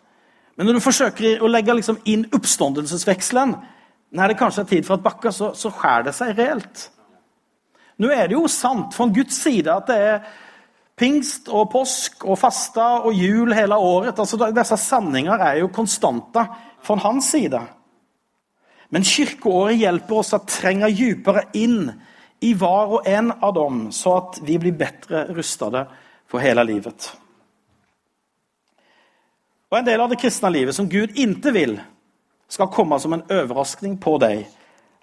Men 0.57 0.67
når 0.67 0.79
du 0.79 0.83
forsøker 0.83 1.43
å 1.45 1.51
legge 1.51 1.75
liksom 1.77 2.01
inn 2.09 2.25
oppståndelsesvekselen 2.35 3.53
når 4.17 4.33
det 4.33 4.39
kanskje 4.41 4.65
er 4.65 4.71
tid 4.71 4.87
for 4.89 4.97
å 4.97 5.05
bakke, 5.05 5.33
så, 5.33 5.53
så 5.55 5.71
skjærer 5.71 6.09
det 6.09 6.15
seg 6.17 6.39
reelt. 6.39 6.87
Nå 7.99 8.11
er 8.15 8.29
det 8.29 8.37
jo 8.37 8.47
sant 8.51 8.95
fra 8.95 9.09
Guds 9.11 9.41
side 9.43 9.73
at 9.73 9.89
det 9.91 9.97
er 9.99 10.29
pingst 10.99 11.49
og 11.51 11.71
påsk 11.73 12.25
og 12.27 12.39
fasta 12.41 12.87
og 13.07 13.15
jul 13.15 13.55
hele 13.55 13.79
året. 13.79 14.19
Altså, 14.19 14.51
disse 14.55 14.79
sanninger 14.83 15.43
er 15.51 15.61
jo 15.63 15.73
konstante 15.75 16.45
fra 16.83 16.99
hans 17.05 17.31
side. 17.35 17.61
Men 18.95 19.05
kirkeåret 19.05 19.79
hjelper 19.79 20.23
oss 20.23 20.35
å 20.35 20.43
trenge 20.49 20.91
dypere 20.95 21.49
inn 21.59 21.91
i 22.41 22.55
hver 22.55 22.99
og 22.99 23.09
en 23.11 23.33
av 23.35 23.53
dem, 23.57 23.89
så 23.93 24.15
at 24.21 24.39
vi 24.47 24.57
blir 24.63 24.77
bedre 24.79 25.27
rustet 25.35 25.81
for 26.31 26.43
hele 26.43 26.65
livet. 26.65 27.11
Og 29.69 29.79
En 29.79 29.85
del 29.85 30.01
av 30.01 30.09
det 30.09 30.21
kristne 30.21 30.49
livet 30.55 30.77
som 30.77 30.89
Gud 30.89 31.19
ikke 31.19 31.53
vil 31.53 31.77
skal 32.49 32.71
komme 32.73 32.97
som 33.03 33.13
en 33.13 33.27
overraskning 33.27 33.99
på 34.01 34.17
deg, 34.23 34.47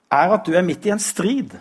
er 0.09 0.31
at 0.33 0.47
du 0.47 0.55
er 0.55 0.65
midt 0.65 0.87
i 0.87 0.93
en 0.95 1.01
strid 1.01 1.53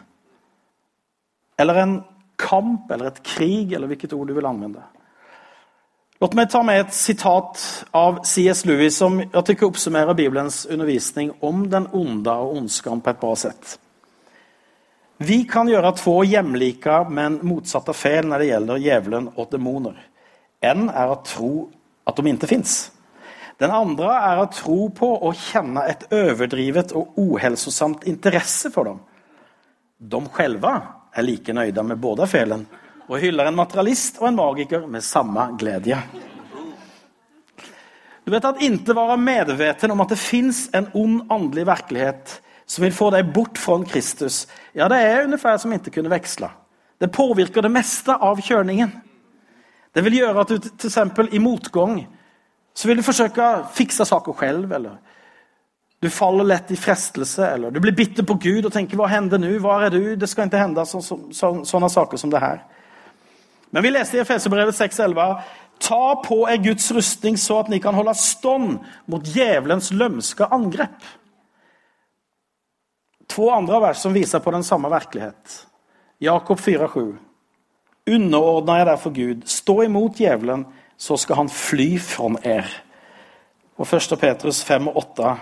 eller 1.57 1.75
en 1.75 1.95
kamp 2.41 2.91
eller 2.91 3.13
et 3.13 3.23
krig, 3.23 3.73
eller 3.73 3.91
hvilket 3.91 4.13
ord 4.13 4.29
du 4.29 4.35
vil 4.35 4.47
anvende. 4.47 4.83
Låt 6.23 6.35
meg 6.39 6.51
ta 6.51 6.63
med 6.63 6.81
et 6.81 6.95
sitat 6.95 7.61
av 7.93 8.21
C.S. 8.25 8.63
Lewis 8.65 8.97
som 8.97 9.19
jeg 9.21 9.45
tykker 9.45 9.69
oppsummerer 9.69 10.17
Bibelens 10.17 10.63
undervisning 10.67 11.35
om 11.45 11.67
den 11.71 11.89
onde 11.93 12.33
og 12.33 12.55
ondskan 12.61 13.03
på 13.03 13.13
et 13.13 13.21
bra 13.21 13.35
sett. 13.37 13.75
Vi 15.19 15.43
kan 15.51 15.69
gjøre 15.69 15.93
två 15.99 16.25
jämlika 16.25 17.05
men 17.11 17.39
motsatta 17.43 17.93
fel 17.93 18.27
når 18.31 18.39
det 18.39 18.49
gjelder 18.49 18.83
djevelen 18.87 19.29
og 19.35 19.51
demoner. 19.53 19.99
En 20.65 20.89
er 20.89 21.13
å 21.13 21.21
tro 21.27 21.53
at 22.07 22.17
de 22.17 22.33
ikke 22.33 22.51
fins. 22.51 22.79
Den 23.61 23.71
andre 23.75 24.11
er 24.17 24.41
å 24.43 24.51
tro 24.51 24.89
på 24.95 25.11
og 25.15 25.37
kjenne 25.39 25.85
et 25.87 26.09
overdrivet 26.15 26.95
og 26.97 27.15
uhälsosamt 27.21 28.09
interesse 28.11 28.71
for 28.75 28.89
dem. 28.89 28.99
De 29.99 30.21
selv 30.37 30.65
er 31.15 31.27
like 31.27 31.55
nøyde 31.55 31.83
med 31.87 32.01
både 32.03 32.27
felen 32.31 32.65
og 33.05 33.21
hyller 33.21 33.49
en 33.49 33.59
materialist 33.59 34.21
og 34.23 34.31
en 34.31 34.39
magiker 34.39 34.87
med 34.89 35.05
samme 35.05 35.51
glede. 35.61 35.99
Du 38.25 38.33
vet 38.33 38.47
at 38.49 38.63
ikke 38.65 38.97
være 38.97 39.21
medveten 39.21 39.93
om 39.93 40.01
at 40.01 40.15
det 40.15 40.21
fins 40.21 40.67
en 40.73 40.89
ond 40.97 41.21
åndelig 41.31 41.67
virkelighet 41.69 42.39
som 42.67 42.87
vil 42.87 42.97
få 42.97 43.11
deg 43.13 43.29
bort 43.35 43.61
fra 43.61 43.77
Kristus, 43.85 44.47
ja, 44.73 44.89
det 44.89 44.97
er 45.05 45.27
ungefær 45.27 45.59
som 45.61 45.73
ikke 45.77 45.93
kunne 45.99 46.13
veksle. 46.13 46.49
Det 46.97 47.13
påvirker 47.13 47.61
det 47.61 47.73
meste 47.75 48.15
av 48.17 48.41
kjøringen. 48.41 48.95
Det 49.93 50.03
vil 50.07 50.17
gjøre 50.23 50.41
at 50.41 50.55
du 50.55 50.71
f.eks. 50.73 50.97
i 51.37 51.43
motgang 51.43 51.99
så 52.75 52.89
vil 52.89 52.99
du 52.99 53.07
forsøke 53.07 53.45
å 53.45 53.67
fikse 53.71 54.07
saker 54.09 54.35
selv, 54.41 54.73
eller 54.73 54.97
du 56.05 56.11
faller 56.13 56.45
lett 56.45 56.71
i 56.71 56.77
frestelse, 56.77 57.47
eller 57.55 57.71
du 57.73 57.81
blir 57.81 57.95
bitter 57.97 58.27
på 58.29 58.35
Gud 58.37 58.67
og 58.67 58.73
tenker 58.73 58.97
'Hva 58.97 59.09
hender 59.09 59.41
nå? 59.41 59.59
Hvor 59.59 59.81
er 59.81 59.91
du?' 59.91 60.17
Det 60.17 60.29
skal 60.29 60.45
ikke 60.45 60.61
hende 60.61 60.85
så, 60.87 61.01
så, 61.01 61.17
så, 61.33 61.65
sånne 61.65 61.89
saker 61.89 62.21
som 62.21 62.31
det 62.31 62.41
her. 62.41 62.61
Men 63.71 63.83
vi 63.83 63.91
leste 63.91 64.19
i 64.19 64.21
Efeserbrevet 64.21 64.75
6,11.: 64.75 65.43
Ta 65.81 66.15
på 66.25 66.45
er 66.47 66.61
Guds 66.61 66.93
rustning 66.93 67.39
så 67.41 67.59
at 67.59 67.69
ni 67.69 67.79
kan 67.79 67.95
holde 67.95 68.15
stånd 68.15 68.79
mot 69.07 69.25
djevelens 69.25 69.91
lømske 69.93 70.45
angrep. 70.53 71.01
To 73.29 73.49
andre 73.51 73.81
vers 73.81 73.99
som 73.99 74.13
viser 74.13 74.39
på 74.39 74.51
den 74.51 74.63
samme 74.63 74.91
virkelighet. 74.93 75.67
Jakob 76.21 76.61
4,7. 76.61 77.17
Underordna 78.11 78.79
er 78.79 78.85
derfor 78.85 79.11
Gud. 79.11 79.49
Stå 79.49 79.83
imot 79.83 80.21
djevelen, 80.21 80.67
så 80.97 81.17
skal 81.17 81.37
han 81.37 81.49
fly 81.49 81.99
fra 81.99 82.29
er. 82.45 82.69
Og 83.77 83.89
1. 83.89 84.19
Petrus 84.21 84.65
5 84.65 84.89
og 84.89 84.97
8. 84.97 85.35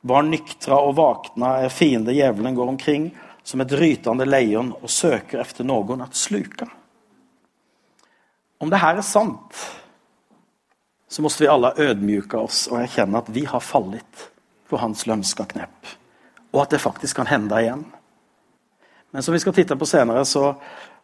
Var 0.00 0.22
nyktra 0.24 0.78
og 0.80 0.94
vakna 0.96 1.58
er 1.64 1.72
fiende 1.72 2.14
djevelen 2.16 2.56
går 2.56 2.72
omkring 2.72 3.10
som 3.42 3.60
et 3.60 3.72
rytende 3.72 4.24
lejon 4.28 4.72
og 4.78 4.90
søker 4.90 5.42
efter 5.42 5.66
noen 5.66 6.04
at 6.04 6.16
sluka. 6.16 6.68
Om 8.60 8.70
det 8.70 8.80
her 8.80 9.00
er 9.00 9.06
sant, 9.06 9.56
så 11.10 11.22
måste 11.24 11.44
vi 11.44 11.50
alle 11.50 11.72
ødmjuke 11.80 12.38
oss 12.38 12.66
og 12.70 12.82
erkjenne 12.82 13.18
at 13.18 13.30
vi 13.34 13.46
har 13.48 13.64
fallit 13.64 14.28
på 14.70 14.78
hans 14.78 15.06
lømska 15.10 15.48
knepp, 15.50 15.96
og 16.52 16.62
at 16.62 16.76
det 16.76 16.82
faktisk 16.82 17.18
kan 17.18 17.30
hende 17.30 17.56
igjen. 17.58 17.86
Men 19.10 19.24
som 19.26 19.34
vi 19.34 19.40
skal 19.42 19.56
titte 19.56 19.76
på 19.76 19.88
senere, 19.88 20.22
så, 20.24 20.54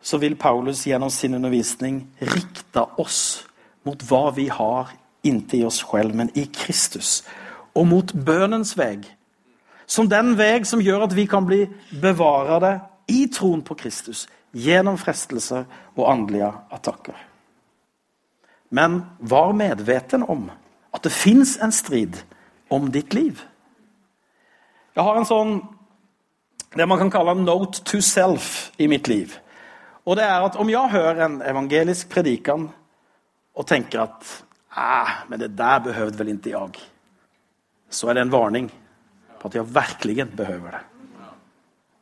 så 0.00 0.20
vil 0.22 0.36
Paulus 0.38 0.84
gjennom 0.86 1.10
sin 1.10 1.34
undervisning 1.34 2.04
rikte 2.20 2.84
oss 3.02 3.42
mot 3.86 4.02
hva 4.06 4.30
vi 4.36 4.46
har 4.52 4.92
ikke 5.26 5.58
i 5.58 5.64
oss 5.66 5.80
selv, 5.82 6.14
men 6.14 6.30
i 6.38 6.44
Kristus. 6.54 7.24
Og 7.76 7.87
mot 7.87 8.12
bønens 8.26 8.73
vei. 8.78 9.02
Som 9.87 10.09
den 10.11 10.35
vei 10.38 10.64
som 10.64 10.83
gjør 10.83 11.06
at 11.06 11.14
vi 11.16 11.26
kan 11.30 11.47
bli 11.47 11.66
bevarede 12.02 12.78
i 13.12 13.26
troen 13.30 13.62
på 13.62 13.76
Kristus 13.78 14.25
gjennom 14.56 14.97
frestelser 14.99 15.66
og 15.95 16.06
åndelige 16.09 16.49
attakker. 16.73 17.16
Men 18.75 19.02
var 19.21 19.52
medveten 19.54 20.25
om 20.26 20.49
at 20.95 21.04
det 21.04 21.12
fins 21.12 21.56
en 21.62 21.73
strid 21.73 22.16
om 22.73 22.88
ditt 22.90 23.14
liv. 23.14 23.42
Jeg 24.97 25.04
har 25.04 25.18
en 25.21 25.28
sånn 25.28 25.59
det 26.76 26.87
man 26.88 26.99
kan 26.99 27.12
kalle 27.12 27.37
note 27.40 27.85
to 27.88 28.00
self 28.04 28.73
i 28.78 28.88
mitt 28.88 29.09
liv. 29.09 29.37
Og 30.06 30.16
det 30.18 30.25
er 30.26 30.45
at 30.45 30.56
Om 30.56 30.71
jeg 30.71 30.92
hører 30.92 31.25
en 31.25 31.38
evangelisk 31.42 32.11
predikan 32.12 32.68
og 33.56 33.66
tenker 33.66 34.02
at 34.02 34.26
ah, 34.76 35.25
men 35.28 35.40
det 35.40 35.56
der 35.56 35.78
behøvde 35.80 36.18
vel 36.18 36.35
ikke 36.35 36.50
jeg. 36.50 36.83
Så 37.90 38.08
er 38.08 38.18
det 38.18 38.26
en 38.26 38.34
varning 38.34 38.68
på 39.40 39.48
at 39.48 39.54
jeg 39.58 39.74
virkelig 39.74 40.28
behøver 40.36 40.76
det. 40.76 40.84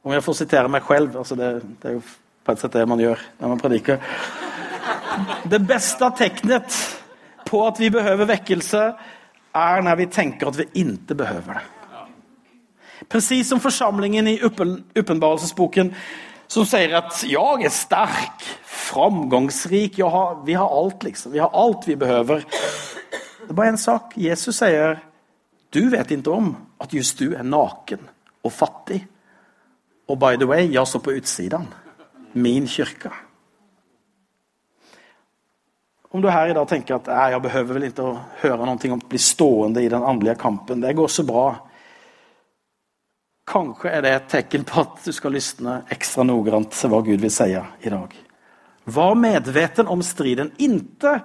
Om 0.05 0.13
jeg 0.13 0.25
får 0.25 0.37
sitere 0.37 0.69
meg 0.69 0.85
selv 0.89 1.17
altså 1.17 1.37
det, 1.39 1.51
det, 1.81 1.91
er 1.91 1.97
jo 1.97 2.03
på 2.45 2.53
et 2.53 2.61
sett 2.61 2.77
det 2.77 2.85
man 2.89 3.01
gjør 3.01 3.21
når 3.41 3.55
man 3.55 3.63
prediker. 3.63 4.01
Det 5.49 5.61
beste 5.65 6.11
tegnet 6.19 6.77
på 7.49 7.63
at 7.67 7.79
vi 7.81 7.91
behøver 7.93 8.29
vekkelse, 8.29 8.83
er 9.55 9.83
når 9.87 9.97
vi 10.01 10.11
tenker 10.11 10.51
at 10.51 10.59
vi 10.59 10.67
ikke 10.83 11.15
behøver 11.15 11.61
det. 11.61 11.65
Precis 13.09 13.49
som 13.49 13.61
forsamlingen 13.61 14.29
i 14.29 14.39
åpenbarelsesboken 14.43 15.93
som 16.49 16.67
sier 16.69 16.97
at 16.97 17.13
'jeg 17.25 17.65
er 17.65 17.73
sterk, 17.73 18.45
framgangsrik. 18.65 19.99
Har, 19.99 20.45
vi 20.45 20.53
har 20.53 20.69
alt, 20.69 21.05
liksom. 21.05 21.33
Vi 21.33 21.39
har 21.39 21.51
alt 21.53 21.89
vi 21.89 21.97
behøver. 21.97 22.45
Det 22.45 23.51
er 23.51 23.55
bare 23.55 23.73
én 23.73 23.77
sak. 23.77 24.13
Jesus 24.17 24.57
sier 24.57 25.01
du 25.75 25.89
vet 25.91 26.15
ikke 26.15 26.33
om 26.33 26.55
at 26.81 26.95
just 26.95 27.19
du 27.19 27.35
er 27.35 27.45
naken 27.47 28.03
og 28.45 28.53
fattig. 28.53 29.03
Og 30.09 30.19
by 30.21 30.37
the 30.39 30.47
way, 30.49 30.69
jeg 30.71 30.87
står 30.87 31.03
på 31.05 31.17
utsiden. 31.19 31.69
Min 32.35 32.67
kirke. 32.69 33.11
Om 36.15 36.23
du 36.23 36.29
her 36.31 36.51
i 36.51 36.55
dag 36.55 36.69
tenker 36.71 37.01
at 37.01 37.09
jeg 37.11 37.43
behøver 37.43 37.75
vel 37.75 37.87
ikke 37.89 38.05
å 38.07 38.19
høre 38.45 38.67
noe 38.69 38.91
om 38.93 39.01
å 39.01 39.09
bli 39.11 39.19
stående 39.19 39.83
i 39.83 39.89
den 39.91 40.05
åndelige 40.05 40.39
kampen, 40.39 40.83
det 40.85 40.95
går 40.95 41.11
så 41.11 41.25
bra. 41.27 41.49
Kanskje 43.51 43.91
er 43.91 44.05
det 44.05 44.13
et 44.15 44.29
tegn 44.31 44.67
på 44.69 44.85
at 44.85 45.01
du 45.03 45.11
skal 45.13 45.35
lysne 45.35 45.81
ekstra 45.93 46.23
noggrant 46.25 46.71
til 46.71 46.93
hva 46.93 47.03
Gud 47.05 47.25
vil 47.25 47.35
si 47.35 47.51
i 47.51 47.93
dag. 47.93 48.15
Var 48.85 49.19
medveten 49.19 49.91
om 49.91 50.05
striden. 50.07 50.53
Ikke 50.63 51.19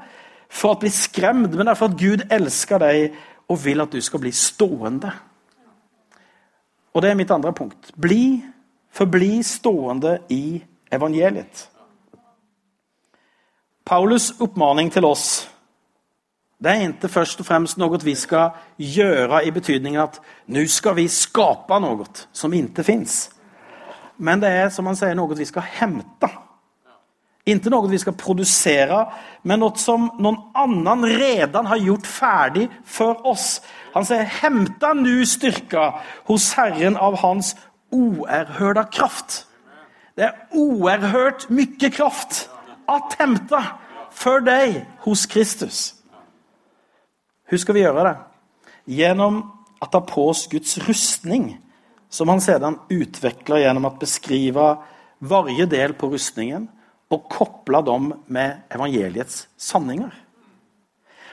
for 0.50 0.74
å 0.74 0.80
bli 0.82 0.90
skremt, 0.90 1.54
men 1.54 1.70
for 1.76 1.92
at 1.92 2.00
Gud 2.00 2.26
elsker 2.34 2.82
deg 2.82 3.20
og 3.50 3.60
vil 3.64 3.82
at 3.82 3.92
du 3.92 4.02
skal 4.02 4.22
bli 4.22 4.32
stående. 4.36 5.12
Og 6.94 7.02
det 7.02 7.12
er 7.12 7.18
mitt 7.18 7.32
andre 7.32 7.54
punkt. 7.54 7.92
Bli, 7.98 8.40
forbli 8.92 9.44
stående 9.44 10.20
i 10.30 10.60
evangeliet. 10.92 11.68
Paulus 13.86 14.34
oppmaning 14.42 14.92
til 14.94 15.06
oss 15.06 15.48
det 16.60 16.72
er 16.72 16.90
ikke 16.90 17.08
først 17.08 17.40
og 17.40 17.48
fremst 17.48 17.78
noe 17.80 17.98
vi 18.04 18.14
skal 18.20 18.50
gjøre 18.84 19.46
i 19.48 19.52
betydningen 19.56 20.02
at 20.02 20.18
nå 20.52 20.66
skal 20.68 20.98
vi 20.98 21.06
skape 21.08 21.78
noe 21.80 22.08
som 22.36 22.54
ikke 22.54 22.84
fins. 22.84 23.30
Men 24.20 24.42
det 24.44 24.50
er 24.52 24.68
som 24.76 24.90
han 24.90 24.98
sier, 25.00 25.16
noe 25.16 25.38
vi 25.40 25.48
skal 25.48 25.64
hente. 25.64 26.28
Ikke 27.50 27.72
noe 27.72 27.90
vi 27.90 28.00
skal 28.02 28.18
produsere, 28.20 29.04
men 29.44 29.62
noe 29.64 29.78
som 29.80 30.10
noen 30.22 30.38
annen 30.58 31.06
redan 31.20 31.70
har 31.70 31.82
gjort 31.82 32.08
ferdig 32.08 32.68
for 32.86 33.26
oss. 33.28 33.62
Han 33.94 34.06
sier 34.06 34.24
'hemta 34.24 34.94
nu 34.94 35.26
styrka 35.26 36.02
hos 36.28 36.54
Herren 36.54 36.98
av 36.98 37.18
Hans 37.24 37.56
oerhørda 37.92 38.84
kraft'. 38.92 39.46
Det 40.16 40.26
er 40.26 40.36
oerhørt 40.52 41.50
mye 41.50 41.90
kraft 41.90 42.50
at 42.90 43.16
hente 43.20 43.62
for 44.12 44.40
deg 44.40 44.86
hos 45.06 45.26
Kristus. 45.26 45.96
Hvordan 47.48 47.60
skal 47.60 47.76
vi 47.76 47.82
gjøre 47.86 48.04
det? 48.04 48.18
Gjennom 49.00 49.52
å 49.82 49.86
ta 49.92 50.02
på 50.02 50.30
oss 50.30 50.48
Guds 50.48 50.78
rustning, 50.88 51.58
som 52.10 52.28
han 52.28 52.42
sedan 52.42 52.80
utvikler 52.90 53.64
gjennom 53.64 53.86
å 53.86 53.98
beskrive 54.00 54.78
varje 55.20 55.66
del 55.66 55.94
på 55.94 56.10
rustningen 56.12 56.68
og 57.10 57.30
koble 57.32 57.82
dem 57.86 58.12
med 58.28 58.66
evangeliets 58.74 59.48
sanninger. 59.58 60.12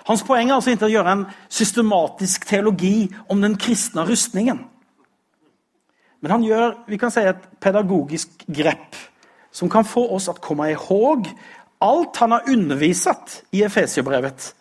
Hans 0.07 0.23
poeng 0.23 0.49
er 0.49 0.57
altså 0.57 0.73
ikke 0.73 0.87
å 0.87 0.93
gjøre 0.93 1.13
en 1.17 1.27
systematisk 1.51 2.47
teologi 2.47 3.09
om 3.33 3.43
den 3.43 3.57
kristne 3.59 4.05
rustningen. 4.07 4.63
Men 6.23 6.33
han 6.33 6.47
gjør 6.47 6.77
vi 6.87 6.99
kan 7.01 7.13
si, 7.13 7.25
et 7.27 7.43
pedagogisk 7.61 8.47
grep 8.47 8.97
som 9.53 9.71
kan 9.73 9.87
få 9.89 10.05
oss 10.15 10.31
å 10.31 10.37
komme 10.39 10.71
ihåg 10.73 11.29
alt 11.83 12.17
han 12.23 12.33
har 12.33 12.49
undervist 12.49 13.43
i 13.53 13.65
Efesiebrevet. 13.67 14.53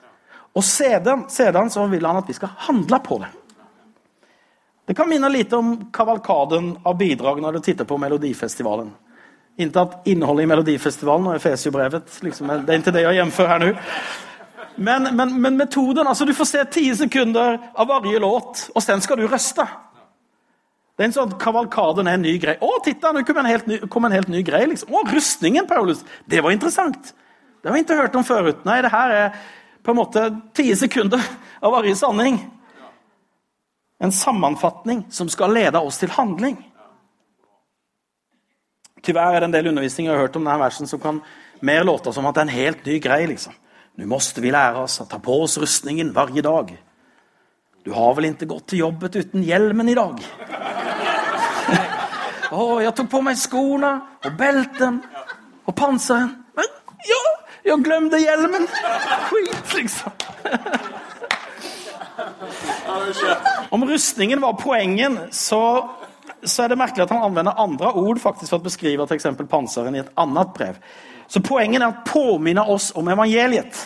Og 0.56 0.64
så 0.64 1.88
vil 1.92 2.06
han 2.06 2.20
at 2.20 2.30
vi 2.30 2.36
skal 2.36 2.54
handle 2.68 3.00
på 3.04 3.20
det. 3.24 3.32
Det 4.86 4.94
kan 4.94 5.10
minne 5.10 5.30
litt 5.32 5.54
om 5.54 5.90
kavalkaden 5.92 6.76
av 6.86 6.98
bidrag 6.98 7.42
når 7.42 7.58
du 7.58 7.66
titter 7.66 7.88
på 7.90 7.98
Melodifestivalen. 7.98 8.92
Inte 9.58 9.88
innholdet 10.06 10.44
i 10.44 10.48
Melodifestivalen 10.48 11.28
og 11.32 11.36
Efesiobrevet, 11.38 12.18
liksom, 12.22 12.50
det 12.66 12.74
er 12.74 12.82
ikke 12.82 12.92
det 12.92 13.04
jeg 13.06 13.16
jämför 13.16 13.48
her 13.48 13.60
nå. 13.60 13.74
Men, 14.76 15.16
men, 15.16 15.42
men, 15.42 15.58
metoden, 15.58 16.08
altså 16.08 16.26
du 16.26 16.34
får 16.34 16.46
se 16.46 16.64
ti 16.66 16.90
sekunder 16.96 17.60
av 17.74 17.88
varje 17.88 18.20
låt 18.20 18.66
og 18.76 18.84
sen 18.84 19.02
skal 19.02 19.22
du 19.22 19.28
røste. 19.32 19.64
Det 20.96 21.04
er 21.04 21.08
en 21.10 21.16
sånn 21.16 21.36
Kavalkaden 21.40 22.08
er 22.08 22.18
en 22.18 22.24
ny 22.24 22.38
greie. 22.40 22.60
Å, 22.64 22.80
titta, 22.84 23.12
nå 23.12 23.24
kom 23.28 23.40
en 23.40 23.48
helt 23.48 23.68
ny, 23.68 23.80
en 23.84 24.16
helt 24.16 24.32
ny 24.32 24.42
greie. 24.48 24.68
Liksom. 24.72 24.92
Å, 24.96 25.04
rustningen, 25.12 25.68
Paulus! 25.68 26.04
Det 26.28 26.44
var 26.44 26.56
interessant. 26.56 27.12
Det 27.60 27.68
har 27.72 27.76
vi 27.76 27.84
ikke 27.84 28.00
hørt 28.00 28.16
om 28.16 28.24
før. 28.28 28.52
Nei, 28.68 28.78
det 28.84 28.92
her 28.94 29.16
er 29.16 29.40
på 29.84 29.92
en 29.92 30.00
måte 30.00 30.28
ti 30.56 30.70
sekunder 30.76 31.24
av 31.60 31.76
varje 31.76 31.96
sanning. 32.00 32.40
En 34.00 34.12
sammenfatning 34.12 35.04
som 35.12 35.32
skal 35.32 35.56
lede 35.56 35.80
oss 35.84 36.00
til 36.00 36.12
handling. 36.16 36.60
Tyvärr 39.06 39.36
er 39.36 39.44
det 39.44 39.50
en 39.52 39.54
del 39.54 39.70
undervisning 39.70 40.08
jeg 40.08 40.16
har 40.16 40.26
hørt 40.26 40.36
om 40.40 40.46
denne 40.46 40.60
versen 40.60 40.90
som 40.90 41.02
kan 41.02 41.22
mer 41.66 41.86
låte 41.86 42.14
som 42.14 42.26
at 42.26 42.36
det 42.36 42.42
er 42.42 42.50
en 42.50 42.58
helt 42.58 42.86
ny 42.86 43.00
greie. 43.00 43.28
liksom. 43.30 43.54
Nu 43.96 44.06
måste 44.10 44.42
vi 44.42 44.52
lære 44.52 44.82
oss 44.84 45.00
å 45.00 45.06
ta 45.10 45.20
på 45.24 45.38
oss 45.44 45.58
rustningen 45.62 46.12
varje 46.14 46.42
dag. 46.44 46.74
Du 47.86 47.94
har 47.94 48.16
vel 48.18 48.32
ikke 48.32 48.50
gått 48.50 48.72
til 48.72 48.82
jobbet 48.82 49.16
uten 49.22 49.44
hjelmen 49.46 49.90
i 49.90 49.96
dag? 49.96 50.20
Oh, 52.52 52.82
jeg 52.82 52.94
tok 52.98 53.10
på 53.12 53.22
meg 53.26 53.38
skoene 53.42 53.92
og 54.26 54.36
belten 54.40 55.00
og 55.66 55.74
panseren. 55.78 56.32
Men 56.58 56.70
ja, 57.08 57.22
jeg 57.66 57.86
glemte 57.86 58.20
hjelmen! 58.22 58.68
Skit, 59.30 59.74
liksom. 59.80 60.14
Om 63.76 63.86
rustningen 63.90 64.42
var 64.42 64.58
poengen, 64.62 65.18
så, 65.32 65.62
så, 66.46 66.64
er 66.64 66.72
det 66.72 66.80
merkelig 66.80 67.06
at 67.06 67.14
han 67.16 67.26
anvender 67.28 67.60
andre 67.62 67.92
ord 67.98 68.22
faktisk 68.22 68.54
for 68.54 68.62
å 68.62 68.66
beskrive 68.66 69.06
f.eks. 69.06 69.28
panseren 69.50 69.98
i 69.98 70.02
et 70.04 70.14
annet 70.22 70.54
brev. 70.56 70.80
Så 71.28 71.42
poenget 71.46 71.82
er 71.82 71.90
å 71.90 72.06
påminne 72.06 72.66
oss 72.70 72.92
om 72.96 73.08
evangeliet. 73.10 73.80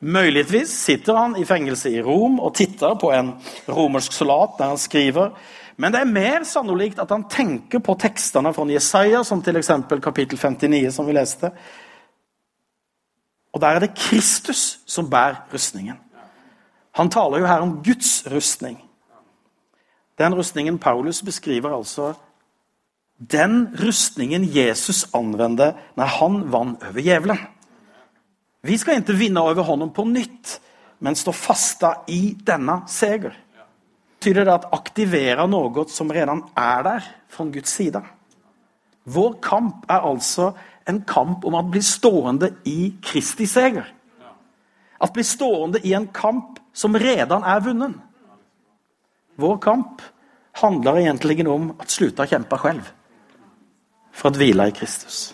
Muligvis 0.00 0.72
sitter 0.86 1.16
han 1.16 1.36
i 1.36 1.44
fengelse 1.44 1.90
i 1.92 2.00
Rom 2.04 2.38
og 2.40 2.54
titter 2.56 2.94
på 3.00 3.10
en 3.12 3.34
romersk 3.68 4.14
soldat 4.16 4.56
der 4.58 4.72
han 4.72 4.80
skriver. 4.80 5.34
Men 5.80 5.92
det 5.92 6.00
er 6.00 6.12
mer 6.12 6.44
sannolikt 6.48 7.00
at 7.00 7.12
han 7.12 7.26
tenker 7.28 7.82
på 7.84 7.96
tekstene 8.00 8.52
fra 8.56 8.66
Jesaja, 8.68 9.22
som 9.24 9.40
f.eks. 9.44 9.72
kapittel 10.04 10.40
59, 10.40 10.92
som 10.92 11.08
vi 11.08 11.16
leste. 11.16 11.52
Og 13.52 13.60
der 13.60 13.76
er 13.76 13.84
det 13.84 13.96
Kristus 13.96 14.80
som 14.88 15.08
bærer 15.10 15.42
rustningen. 15.52 15.96
Han 16.96 17.10
taler 17.10 17.40
jo 17.40 17.48
her 17.48 17.64
om 17.64 17.78
Guds 17.84 18.24
rustning. 18.30 18.78
Den 20.20 20.36
rustningen 20.36 20.78
Paulus 20.78 21.22
beskriver 21.24 21.72
altså 21.72 22.12
den 23.20 23.76
rustningen 23.80 24.44
Jesus 24.44 25.06
anvendte 25.16 25.74
når 25.96 26.12
han 26.18 26.38
vant 26.52 26.84
over 26.88 27.04
djevelen. 27.04 27.40
Vi 28.64 28.76
skal 28.76 29.00
ikke 29.00 29.16
vinne 29.16 29.40
over 29.40 29.64
hånden 29.64 29.92
på 29.96 30.04
nytt, 30.08 30.58
men 31.00 31.16
stå 31.16 31.32
fasta 31.32 31.94
i 32.12 32.34
denne 32.46 32.82
seger. 32.88 33.32
Betyr 34.20 34.42
det 34.42 34.52
at 34.52 34.66
aktivere 34.76 35.46
noe 35.48 35.86
som 35.88 36.12
redan 36.12 36.42
er 36.52 36.82
der 36.84 37.06
fra 37.32 37.46
Guds 37.48 37.72
side? 37.72 38.02
Vår 39.08 39.38
kamp 39.40 39.88
er 39.88 40.04
altså 40.04 40.50
en 40.88 41.00
kamp 41.08 41.46
om 41.48 41.56
å 41.56 41.64
bli 41.64 41.80
stående 41.84 42.52
i 42.68 42.92
Kristi 43.00 43.48
seger. 43.48 43.88
At 45.00 45.16
bli 45.16 45.24
stående 45.24 45.80
i 45.80 45.94
en 45.96 46.10
kamp 46.12 46.60
som 46.76 46.96
redan 47.00 47.44
er 47.48 47.64
vunnet. 47.64 47.96
Vår 49.40 49.58
kamp 49.62 50.02
handler 50.60 51.00
egentlig 51.00 51.40
om 51.48 51.70
å 51.72 51.86
slutte 51.88 52.24
å 52.24 52.30
kjempe 52.30 52.58
selv 52.60 52.88
for 54.12 54.30
å 54.30 54.40
hvile 54.40 54.68
i 54.68 54.74
Kristus. 54.76 55.30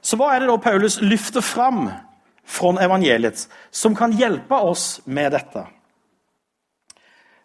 Så 0.00 0.16
hva 0.18 0.32
er 0.34 0.42
det 0.42 0.50
da 0.50 0.56
Paulus 0.60 0.98
lyfter 1.04 1.44
fram 1.44 1.88
fra 2.50 2.72
evangeliet 2.82 3.46
som 3.70 3.94
kan 3.96 4.12
hjelpe 4.16 4.56
oss 4.56 5.00
med 5.04 5.32
dette? 5.36 5.66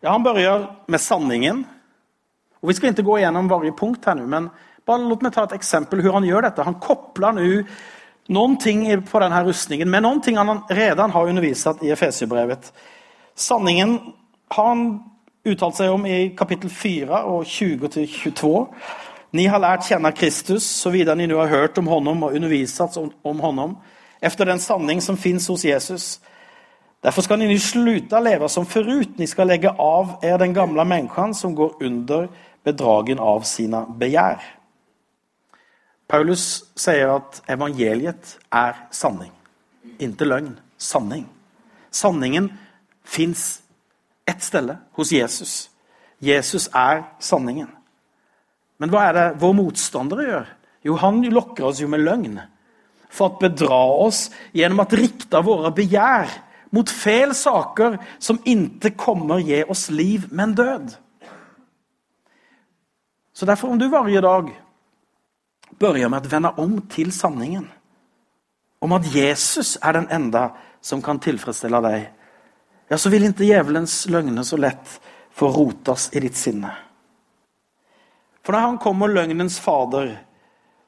Ja, 0.02 0.12
Han 0.12 0.24
begynner 0.24 0.68
med 0.88 1.02
sanningen. 1.02 1.66
Og 2.62 2.70
Vi 2.70 2.74
skal 2.74 2.94
ikke 2.94 3.06
gå 3.06 3.20
gjennom 3.22 3.48
hver 3.48 3.72
punkt, 3.78 4.06
her 4.06 4.16
nå, 4.16 4.26
men 4.28 4.50
bare 4.86 5.06
låt 5.06 5.22
meg 5.22 5.34
ta 5.34 5.44
et 5.46 5.58
eksempel 5.58 6.02
hvordan 6.02 6.22
han 6.22 6.30
gjør 6.30 6.46
dette. 6.48 6.66
Han 6.66 6.80
kobler 6.82 7.34
nå 7.38 7.48
noen 8.34 8.58
ting 8.58 8.86
på 9.06 9.22
denne 9.22 9.44
rustningen 9.46 9.90
med 9.90 10.02
noen 10.02 10.22
ting 10.22 10.38
han 10.38 10.50
allerede 10.50 11.08
har 11.14 11.30
undervist 11.30 11.84
i 11.86 11.92
Efesiebrevet. 11.94 12.72
Sanningen 13.38 14.00
har 14.48 14.68
han 14.68 14.86
uttalt 15.46 15.78
seg 15.78 15.94
om 15.94 16.06
i 16.10 16.30
kapittel 16.38 16.70
4 16.70 17.24
og 17.30 17.46
20-22. 17.46 18.54
Ni 19.36 19.46
har 19.52 19.60
lært 19.60 19.88
kjenne 19.90 20.14
Kristus, 20.16 20.64
så 20.64 20.92
videre 20.94 21.18
ni 21.20 21.28
nå 21.28 21.38
har 21.42 21.52
hørt 21.52 21.78
om 21.82 21.90
honom 21.92 22.24
og 22.24 22.38
undervisat 22.38 22.98
om 22.98 23.40
honom, 23.44 23.76
efter 24.22 24.48
den 24.48 24.62
sanning 24.64 25.02
som 25.04 25.18
finnes 25.18 25.48
hos 25.52 25.66
Jesus. 25.66 26.20
Derfor 27.04 27.22
skal 27.22 27.40
ni 27.40 27.48
nu 27.48 27.60
sluta 27.60 28.20
leve 28.20 28.50
som 28.50 28.66
forut. 28.66 29.18
Ni 29.20 29.28
skal 29.30 29.48
legge 29.52 29.70
av 29.70 30.16
er 30.26 30.40
den 30.42 30.56
gamle 30.56 30.86
mennesken 30.88 31.36
som 31.38 31.54
går 31.56 31.84
under 31.84 32.28
bedragen 32.66 33.20
av 33.20 33.44
sine 33.46 33.84
begjær. 34.00 34.42
Paulus 36.10 36.64
sier 36.78 37.12
at 37.18 37.42
evangeliet 37.50 38.38
er 38.54 38.78
sanning, 38.94 39.34
ikke 40.00 40.26
løgn. 40.26 40.56
Sanning. 40.78 41.24
Sanningen 41.92 42.50
fins 43.06 43.65
ett 44.26 44.44
sted, 44.44 44.76
hos 44.92 45.12
Jesus. 45.12 45.70
Jesus 46.20 46.68
er 46.74 47.04
sanningen. 47.20 47.70
Men 48.78 48.92
hva 48.92 49.08
er 49.08 49.16
det 49.16 49.26
vår 49.40 49.54
motstandere 49.56 50.28
gjør? 50.28 50.52
Jo, 50.86 50.98
han 51.02 51.22
lokker 51.34 51.70
oss 51.70 51.82
jo 51.82 51.90
med 51.90 52.04
løgn. 52.04 52.40
For 53.10 53.32
å 53.32 53.40
bedra 53.40 53.80
oss 54.06 54.28
gjennom 54.54 54.84
at 54.84 54.96
rikta 54.98 55.42
våre 55.46 55.72
begjær 55.76 56.32
mot 56.76 56.90
fel 56.92 57.32
saker 57.38 57.98
som 58.20 58.42
ikke 58.44 58.96
kommer 59.00 59.44
gi 59.44 59.62
oss 59.64 59.88
liv, 59.94 60.28
men 60.32 60.56
død. 60.58 60.92
Så 63.36 63.48
derfor, 63.48 63.72
om 63.72 63.80
du 63.80 63.88
varje 63.92 64.22
dag 64.24 64.52
begynner 65.80 66.12
med 66.12 66.28
å 66.28 66.32
vende 66.32 66.52
om 66.62 66.78
til 66.92 67.12
sanningen, 67.16 67.66
om 68.84 68.94
at 68.96 69.08
Jesus 69.12 69.76
er 69.82 69.98
den 69.98 70.08
enda 70.14 70.50
som 70.84 71.02
kan 71.04 71.20
tilfredsstille 71.20 71.82
deg, 71.84 72.06
ja, 72.88 72.98
så 72.98 73.10
vil 73.10 73.26
ikke 73.28 73.48
djevelens 73.48 74.04
løgner 74.12 74.46
så 74.46 74.60
lett 74.62 75.00
få 75.36 75.50
rotas 75.52 76.10
i 76.14 76.22
ditt 76.24 76.38
sinne. 76.38 76.72
For 78.46 78.54
når 78.54 78.68
han 78.68 78.78
kommer 78.82 79.10
løgnens 79.10 79.58
fader, 79.60 80.12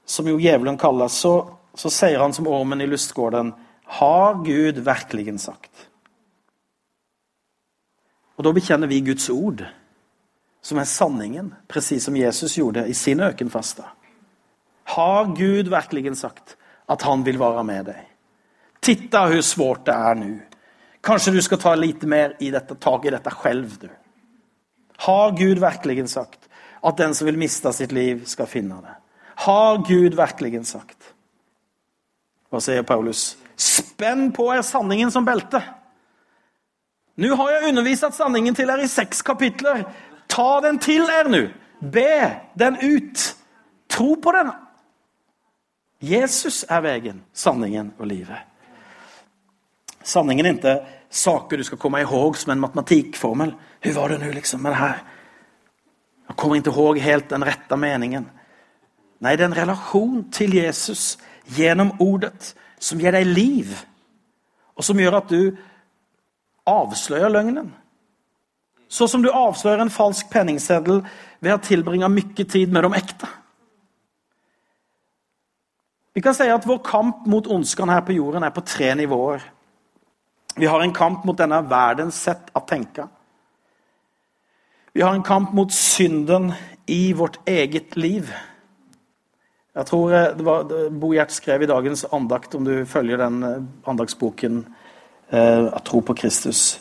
som 0.06 0.28
jo 0.30 0.38
djevelen 0.40 0.78
kalles, 0.80 1.18
så, 1.18 1.34
så 1.74 1.92
sier 1.92 2.22
han 2.22 2.36
som 2.36 2.48
ormen 2.48 2.82
i 2.82 2.88
lystgården 2.88 3.54
Har 3.98 4.44
Gud 4.46 4.80
virkelig 4.86 5.40
sagt? 5.42 5.72
Og 8.38 8.44
Da 8.44 8.54
bekjenner 8.54 8.88
vi 8.88 9.02
Guds 9.02 9.30
ord, 9.34 9.64
som 10.62 10.78
er 10.78 10.86
sanningen, 10.86 11.54
presis 11.68 12.06
som 12.06 12.16
Jesus 12.16 12.58
gjorde 12.58 12.86
i 12.88 12.94
sin 12.94 13.20
økenfaste. 13.24 13.84
Har 14.94 15.34
Gud 15.36 15.72
virkelig 15.74 16.18
sagt 16.18 16.58
at 16.88 17.02
han 17.02 17.26
vil 17.26 17.40
være 17.40 17.64
med 17.64 17.90
deg? 17.90 18.04
Titta 18.82 19.26
hvor 19.28 19.42
svårt 19.42 19.88
det 19.88 19.96
er 19.96 20.20
nå. 20.20 20.30
Kanskje 21.08 21.32
du 21.32 21.42
skal 21.42 21.62
ta 21.62 21.72
litt 21.80 22.04
mer 22.04 22.36
i 22.44 22.50
dette, 22.52 22.76
tak 22.76 23.06
i 23.08 23.14
dette 23.14 23.32
selv, 23.40 23.78
du. 23.80 23.88
Har 25.08 25.32
Gud 25.38 25.62
virkelig 25.62 26.10
sagt 26.12 26.50
at 26.84 26.98
den 27.00 27.14
som 27.16 27.30
vil 27.30 27.38
miste 27.40 27.72
sitt 27.74 27.94
liv, 27.96 28.26
skal 28.28 28.50
finne 28.50 28.82
det. 28.84 28.96
Har 29.46 29.80
Gud 29.88 30.18
virkelig 30.18 30.66
sagt? 30.68 31.14
Hva 32.52 32.60
sier 32.64 32.84
Paulus? 32.88 33.36
Spenn 33.58 34.32
på 34.36 34.50
er 34.54 34.66
sanningen 34.66 35.12
som 35.14 35.26
belte. 35.26 35.62
Nå 37.18 37.34
har 37.40 37.54
jeg 37.54 37.72
undervist 37.72 38.18
sanningen 38.18 38.56
til 38.56 38.70
dere 38.70 38.86
i 38.86 38.92
seks 38.92 39.24
kapitler. 39.26 39.86
Ta 40.30 40.60
den 40.66 40.78
til 40.84 41.08
dere 41.08 41.32
nå. 41.32 41.44
Be 41.82 42.12
den 42.60 42.78
ut. 42.84 43.24
Tro 43.90 44.16
på 44.22 44.34
den. 44.36 44.52
Jesus 46.04 46.62
er 46.70 46.84
veien, 46.86 47.24
sanningen 47.34 47.94
og 47.98 48.10
livet. 48.12 48.44
Sanningen 50.06 50.46
er 50.46 50.58
ikke 50.58 50.97
saker 51.10 51.58
du 51.58 51.64
skal 51.64 51.80
komme 51.82 52.02
ihåg 52.02 52.38
som 52.38 52.52
en 52.52 52.60
matematikkformel. 52.60 53.54
Hur 53.82 53.94
var 53.94 54.10
det 54.10 54.20
nå 54.22 54.32
liksom 54.36 54.62
med 54.64 54.72
det 54.72 54.82
her? 54.82 55.04
Jeg 56.28 56.36
kommer 56.36 56.60
ikke 56.60 56.74
ihåg 56.74 57.00
helt 57.00 57.30
den 57.30 57.46
rette 57.48 57.78
meningen. 57.80 58.28
Nei, 59.24 59.36
det 59.36 59.46
er 59.46 59.52
en 59.52 59.62
relasjon 59.62 60.28
til 60.34 60.58
Jesus 60.60 61.16
gjennom 61.56 61.96
ordet 62.04 62.54
som 62.80 63.00
gir 63.02 63.16
deg 63.16 63.26
liv, 63.26 63.72
og 64.78 64.86
som 64.86 65.00
gjør 65.00 65.22
at 65.22 65.32
du 65.32 65.58
avslører 66.68 67.32
løgnen. 67.34 67.72
Så 68.88 69.08
som 69.08 69.24
du 69.24 69.32
avslører 69.32 69.82
en 69.82 69.92
falsk 69.92 70.30
penningseddel 70.32 71.02
ved 71.44 71.56
å 71.56 71.64
tilbringe 71.64 72.10
mye 72.12 72.46
tid 72.46 72.72
med 72.72 72.86
de 72.86 73.00
ekte. 73.00 73.30
Vi 76.16 76.24
kan 76.24 76.34
si 76.34 76.48
at 76.50 76.66
Vår 76.66 76.80
kamp 76.86 77.28
mot 77.30 77.48
ondskan 77.48 77.92
her 77.94 78.02
på 78.06 78.16
jorden 78.16 78.44
er 78.44 78.54
på 78.54 78.64
tre 78.66 78.94
nivåer. 78.98 79.44
Vi 80.58 80.66
har 80.66 80.82
en 80.82 80.94
kamp 80.94 81.26
mot 81.26 81.38
denne 81.38 81.60
verdens 81.70 82.18
sett 82.26 82.50
å 82.58 82.64
tenke. 82.66 83.06
Vi 84.94 85.04
har 85.06 85.14
en 85.14 85.26
kamp 85.26 85.52
mot 85.54 85.74
synden 85.74 86.50
i 86.90 87.14
vårt 87.14 87.38
eget 87.46 87.94
liv. 87.96 88.32
Jeg 89.78 89.86
tror 89.86 90.14
eh, 90.18 90.32
det 90.34 90.46
var 90.48 90.66
Bo 90.90 91.12
Gjert 91.14 91.36
skrev 91.36 91.62
i 91.62 91.70
dagens 91.70 92.08
andakt, 92.10 92.56
om 92.58 92.66
du 92.66 92.82
følger 92.90 93.22
den 93.22 93.44
eh, 93.46 93.60
andaktsboken 93.86 94.64
eh, 95.30 95.68
tro 95.86 96.02
på 96.02 96.16
Kristus', 96.18 96.80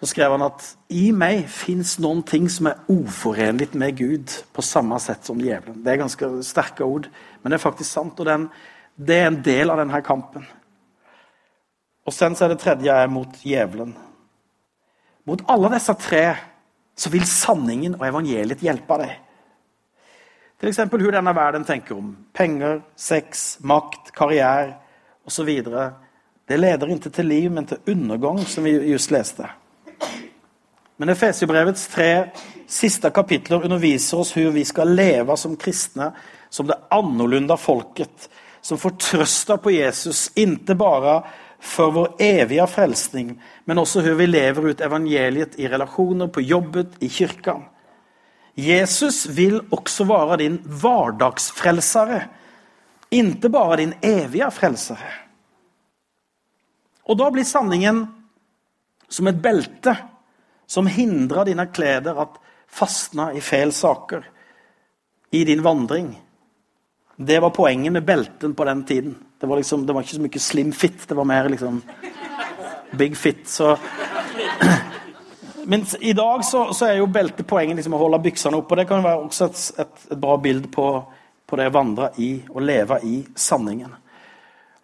så 0.00 0.08
skrev 0.08 0.32
han 0.32 0.42
at 0.42 0.64
i 0.90 1.12
meg 1.14 1.44
fins 1.52 1.98
noen 2.02 2.24
ting 2.26 2.48
som 2.50 2.70
er 2.72 2.80
uforenlig 2.90 3.68
med 3.78 4.00
Gud 4.00 4.32
på 4.56 4.64
samme 4.64 4.96
sett 4.98 5.28
som 5.28 5.38
djevelen. 5.38 5.84
Det 5.84 5.92
er 5.92 6.00
ganske 6.00 6.30
sterke 6.42 6.88
ord, 6.88 7.06
men 7.42 7.52
det 7.52 7.60
er 7.60 7.66
faktisk 7.68 7.92
sant. 7.92 8.18
Og 8.18 8.26
den, 8.26 8.48
det 8.96 9.20
er 9.20 9.28
en 9.28 9.38
del 9.44 9.70
av 9.70 9.78
denne 9.78 10.00
kampen. 10.02 10.48
Og 12.06 12.14
sen 12.14 12.34
så 12.34 12.46
er 12.46 12.54
det 12.54 12.62
tredje 12.62 12.94
er 12.94 13.10
mot 13.10 13.36
djevelen. 13.44 13.92
Mot 15.28 15.44
alle 15.50 15.70
disse 15.76 15.94
tre 16.02 16.24
så 16.98 17.10
vil 17.12 17.26
sanningen 17.26 17.94
og 17.98 18.06
evangeliet 18.06 18.62
hjelpe 18.62 18.98
deg. 19.00 19.12
F.eks. 20.62 20.78
hvordan 20.86 21.16
denne 21.18 21.34
verden 21.34 21.64
tenker 21.66 21.98
om 21.98 22.12
penger, 22.34 22.82
sex, 22.94 23.56
makt, 23.66 24.12
karriere 24.14 24.76
osv. 25.26 25.48
Det 26.48 26.58
leder 26.58 26.92
ikke 26.94 27.10
til 27.10 27.26
liv, 27.26 27.50
men 27.50 27.66
til 27.66 27.82
undergang, 27.90 28.38
som 28.46 28.64
vi 28.64 28.76
just 28.92 29.10
leste. 29.10 29.48
Men 30.96 31.10
Efesiebrevets 31.10 31.88
tre 31.90 32.30
siste 32.70 33.10
kapitler 33.10 33.64
underviser 33.64 34.20
oss 34.22 34.30
hvordan 34.36 34.54
vi 34.54 34.64
skal 34.64 34.94
leve 34.94 35.36
som 35.36 35.56
kristne, 35.58 36.12
som 36.50 36.68
det 36.68 36.78
annorlunda 36.94 37.56
folket, 37.58 38.28
som 38.62 38.78
får 38.78 38.98
trøsta 39.02 39.56
på 39.58 39.72
Jesus, 39.74 40.28
ikke 40.38 40.76
bare 40.78 41.16
for 41.62 41.92
vår 41.94 42.16
evige 42.22 42.66
frelsning, 42.66 43.36
men 43.64 43.78
også 43.78 44.00
hvordan 44.02 44.18
vi 44.18 44.26
lever 44.26 44.70
ut 44.72 44.80
evangeliet 44.82 45.58
i 45.62 45.68
relasjoner, 45.70 46.26
på 46.26 46.42
jobbet, 46.42 46.96
i 47.00 47.08
kirka. 47.08 47.60
Jesus 48.58 49.24
vil 49.36 49.60
også 49.72 50.04
være 50.04 50.40
din 50.42 50.58
hverdagsfrelsere, 50.66 52.24
ikke 53.12 53.48
bare 53.52 53.78
din 53.80 53.94
evige 54.02 54.50
frelsere. 54.50 55.12
Og 57.06 57.18
da 57.18 57.30
blir 57.30 57.46
sanningen 57.46 58.04
som 59.12 59.28
et 59.28 59.40
belte 59.42 59.94
som 60.66 60.88
hindrer 60.88 61.46
dine 61.48 61.66
klær 61.74 62.06
at 62.12 62.38
fastne 62.72 63.32
i 63.36 63.42
feil 63.44 63.72
saker 63.76 64.24
i 65.32 65.44
din 65.44 65.62
vandring. 65.64 66.14
Det 67.26 67.40
var 67.40 67.50
poenget 67.50 67.92
med 67.92 68.04
belten 68.04 68.54
på 68.54 68.64
den 68.64 68.84
tiden. 68.84 69.14
Det 69.40 69.46
var, 69.46 69.56
liksom, 69.56 69.86
det 69.86 69.94
var 69.94 70.02
ikke 70.02 70.14
så 70.16 70.22
mye 70.22 70.40
slim 70.40 70.72
fit, 70.72 71.08
det 71.08 71.14
var 71.14 71.26
mer 71.28 71.48
liksom 71.48 71.82
big 72.90 73.16
fit. 73.16 73.48
Så 73.48 73.76
Men 75.64 75.86
i 76.00 76.12
dag 76.12 76.44
så, 76.44 76.72
så 76.74 76.86
er 76.86 76.96
jo 76.98 77.06
beltepoenget 77.06 77.78
liksom 77.78 77.94
å 77.94 78.00
holde 78.00 78.18
byksene 78.24 78.58
oppe. 78.58 78.76
Det 78.80 78.86
kan 78.90 79.04
være 79.04 79.26
også 79.28 79.46
et, 79.46 79.60
et, 79.84 80.06
et 80.10 80.18
bra 80.18 80.34
bilde 80.42 80.70
på, 80.72 80.86
på, 81.46 81.58
det 81.58 81.68
å 81.70 81.74
vandre 81.76 82.08
i 82.18 82.32
og 82.50 82.64
leve 82.66 82.98
i 83.06 83.20
sanningen. 83.38 83.92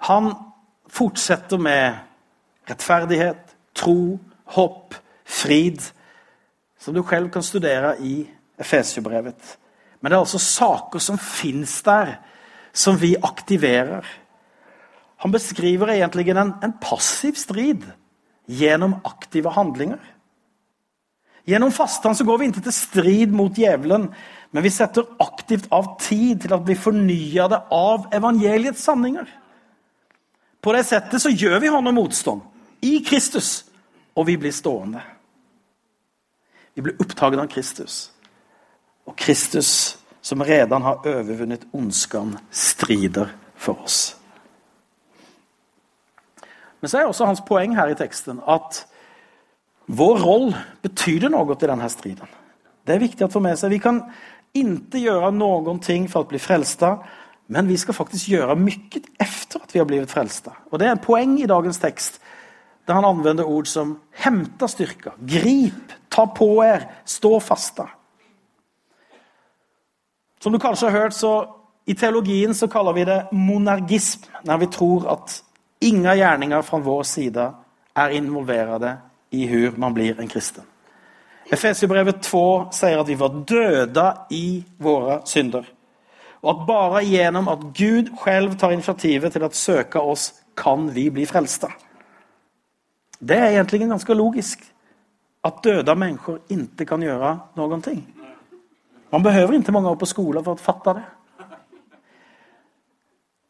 Han 0.07 0.31
fortsetter 0.94 1.59
med 1.59 1.98
rettferdighet, 2.70 3.57
tro, 3.74 4.18
håp, 4.55 4.94
frid, 5.27 5.83
som 6.79 6.94
du 6.94 7.03
selv 7.03 7.33
kan 7.35 7.42
studere 7.42 7.96
i 7.98 8.20
Efesiobrevet. 8.59 9.59
Men 9.98 10.11
det 10.11 10.16
er 10.16 10.22
altså 10.22 10.38
saker 10.38 11.03
som 11.03 11.18
fins 11.18 11.81
der, 11.83 12.20
som 12.78 12.98
vi 13.00 13.16
aktiverer. 13.22 14.06
Han 15.24 15.34
beskriver 15.34 15.90
egentlig 15.96 16.28
en, 16.30 16.54
en 16.62 16.76
passiv 16.78 17.34
strid 17.40 17.82
gjennom 18.46 19.00
aktive 19.04 19.50
handlinger. 19.50 19.98
Gjennom 21.48 21.72
fasten 21.72 22.14
så 22.14 22.26
går 22.28 22.38
vi 22.38 22.50
ikke 22.52 22.62
til 22.68 22.76
strid 22.76 23.34
mot 23.34 23.56
djevelen, 23.56 24.06
men 24.52 24.64
vi 24.64 24.70
setter 24.72 25.08
aktivt 25.20 25.66
av 25.74 25.96
tid 26.00 26.44
til 26.44 26.54
å 26.54 26.60
bli 26.62 26.76
det 27.50 27.60
av 27.74 28.06
evangeliets 28.14 28.84
sanninger. 28.84 29.26
På 30.62 30.72
det 30.76 30.84
settet 30.86 31.22
så 31.22 31.32
gjør 31.32 31.58
vi 31.62 31.72
ham 31.72 31.88
motstand 31.94 32.44
i 32.84 33.00
Kristus, 33.04 33.64
og 34.14 34.28
vi 34.28 34.36
blir 34.38 34.54
stående. 34.54 35.02
Vi 36.74 36.82
blir 36.82 37.00
opptatt 37.02 37.34
av 37.34 37.48
Kristus. 37.50 38.10
Og 39.08 39.16
Kristus, 39.18 39.97
som 40.20 40.42
redan 40.44 40.83
har 40.83 41.04
overvunnet 41.07 41.66
ondskan, 41.72 42.37
strider 42.50 43.31
for 43.57 43.81
oss. 43.85 44.16
Men 46.81 46.90
så 46.90 47.00
er 47.00 47.09
også 47.09 47.26
hans 47.26 47.42
poeng 47.46 47.74
her 47.76 47.90
i 47.90 47.98
teksten 47.98 48.42
at 48.46 48.85
vår 49.88 50.20
rolle 50.22 50.59
betyr 50.85 51.28
noe 51.33 51.57
i 51.57 51.66
denne 51.66 51.88
striden. 51.90 52.28
Det 52.85 52.94
er 52.94 53.02
viktig 53.02 53.26
å 53.26 53.33
få 53.33 53.40
med 53.44 53.59
seg. 53.59 53.72
Vi 53.72 53.83
kan 53.83 54.02
ikke 54.57 55.00
gjøre 55.02 55.33
noen 55.35 55.81
ting 55.85 56.07
for 56.11 56.24
å 56.24 56.31
bli 56.31 56.40
frelsta, 56.40 56.96
men 57.52 57.68
vi 57.68 57.78
skal 57.81 57.96
faktisk 57.96 58.31
gjøre 58.31 58.57
mye 58.61 59.02
etter 59.20 59.62
at 59.62 59.72
vi 59.72 59.81
har 59.81 59.88
blitt 59.88 60.12
frelsta. 60.12 60.54
Og 60.70 60.81
det 60.81 60.88
er 60.88 60.94
en 60.94 61.04
poeng 61.04 61.38
i 61.40 61.48
dagens 61.48 61.81
tekst, 61.81 62.20
der 62.88 62.96
han 62.96 63.04
anvender 63.04 63.48
ord 63.48 63.66
som 63.68 63.98
'hente 64.12 64.68
styrka', 64.68 65.16
'grip', 65.20 65.92
'ta 66.11 66.24
på 66.26 66.62
er', 66.64 66.88
'stå 67.04 67.40
fasta'. 67.40 67.88
Som 70.38 70.53
du 70.53 70.59
kanskje 70.59 70.90
har 70.90 71.01
hørt, 71.01 71.14
så 71.14 71.48
i 71.88 71.94
teologien 71.94 72.55
så 72.55 72.68
kaller 72.68 72.92
vi 72.92 73.05
det 73.09 73.18
monergism, 73.33 74.27
når 74.44 74.59
vi 74.62 74.66
tror 74.66 75.07
at 75.12 75.38
ingen 75.81 76.16
gjerninger 76.18 76.62
fra 76.62 76.79
vår 76.85 77.03
side 77.03 77.46
er 77.96 78.14
involverte 78.14 78.96
i 79.31 79.46
hur 79.46 79.77
man 79.77 79.94
blir 79.94 80.20
en 80.20 80.29
kristen. 80.29 80.64
Efesiebrevet 81.48 82.20
2 82.22 82.44
sier 82.77 83.01
at 83.01 83.09
vi 83.09 83.16
var 83.16 83.40
døde 83.48 84.07
i 84.37 84.62
våre 84.79 85.22
synder. 85.27 85.64
Og 86.42 86.51
at 86.53 86.66
bare 86.68 87.05
gjennom 87.09 87.48
at 87.48 87.64
Gud 87.74 88.12
selv 88.20 88.59
tar 88.61 88.74
initiativet 88.77 89.33
til 89.33 89.46
å 89.46 89.51
søke 89.53 90.01
oss, 90.01 90.33
kan 90.59 90.90
vi 90.94 91.09
bli 91.11 91.24
frelste. 91.27 91.70
Det 93.18 93.37
er 93.37 93.57
egentlig 93.57 93.88
ganske 93.88 94.14
logisk. 94.14 94.62
At 95.44 95.62
døde 95.64 95.94
mennesker 95.94 96.42
ikke 96.53 96.85
kan 96.87 97.03
gjøre 97.03 97.33
noen 97.57 97.83
ting. 97.83 98.03
Man 99.12 99.24
behøver 99.24 99.56
ikke 99.56 99.72
mange 99.72 99.90
år 99.90 99.98
på 100.00 100.08
skolen 100.08 100.44
for 100.44 100.58
å 100.58 100.62
fatte 100.62 100.94
det. 100.98 101.06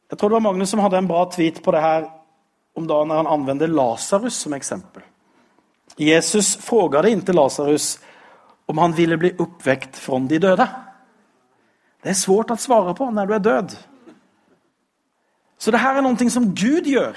Jeg 0.08 0.18
tror 0.18 0.30
det 0.30 0.38
var 0.38 0.46
Magnus 0.46 0.70
som 0.72 0.80
hadde 0.80 1.00
en 1.02 1.08
bra 1.10 1.24
tweet 1.28 1.60
på 1.64 1.72
det 1.74 1.82
her 1.84 2.06
om 2.78 2.86
dagen 2.88 3.10
når 3.10 3.22
han 3.22 3.32
anvender 3.34 3.68
Lasarus 3.68 4.38
som 4.44 4.54
eksempel. 4.56 5.02
Jesus 5.98 6.54
frågade 6.62 7.10
inntil 7.10 7.36
Lasarus 7.36 7.98
om 8.70 8.78
han 8.78 8.94
ville 8.96 9.18
bli 9.18 9.34
oppvekt 9.38 9.98
fra 9.98 10.20
de 10.30 10.38
døde. 10.38 10.66
Det 12.02 12.12
er 12.12 12.18
svårt 12.18 12.52
å 12.54 12.60
svare 12.60 12.94
på 12.96 13.08
når 13.10 13.28
du 13.28 13.34
er 13.34 13.44
død. 13.44 13.74
Så 15.58 15.74
det 15.74 15.82
her 15.82 15.98
er 15.98 16.06
noe 16.06 16.30
som 16.30 16.52
Gud 16.54 16.86
gjør. 16.86 17.16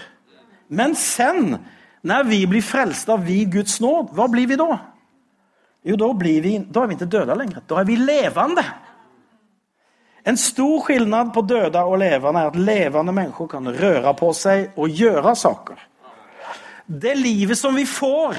Men 0.68 0.96
sen, 0.98 1.60
når 2.02 2.26
vi 2.32 2.40
blir 2.50 2.66
frelst 2.66 3.10
av 3.12 3.26
vi 3.28 3.44
Guds 3.46 3.78
nåd, 3.84 4.16
hva 4.18 4.26
blir 4.32 4.50
vi 4.50 4.58
då? 4.58 4.72
Jo, 5.82 5.98
da, 5.98 6.12
vi, 6.14 6.58
da 6.70 6.84
er 6.84 6.90
vi 6.90 6.98
ikke 6.98 7.10
døde 7.10 7.36
lenger. 7.38 7.64
Da 7.70 7.80
er 7.82 7.88
vi 7.90 7.98
levende. 7.98 8.64
En 10.28 10.38
stor 10.38 10.84
skillnad 10.86 11.32
på 11.34 11.42
døde 11.50 11.82
og 11.82 11.98
levende 12.02 12.44
er 12.44 12.52
at 12.52 12.60
levende 12.60 13.16
mennesker 13.16 13.50
kan 13.50 13.70
røre 13.74 14.14
på 14.18 14.30
seg 14.38 14.78
og 14.78 14.94
gjøre 14.94 15.34
saker. 15.36 15.80
Det 16.86 17.16
livet 17.18 17.58
som 17.58 17.74
vi 17.78 17.88
får 17.90 18.38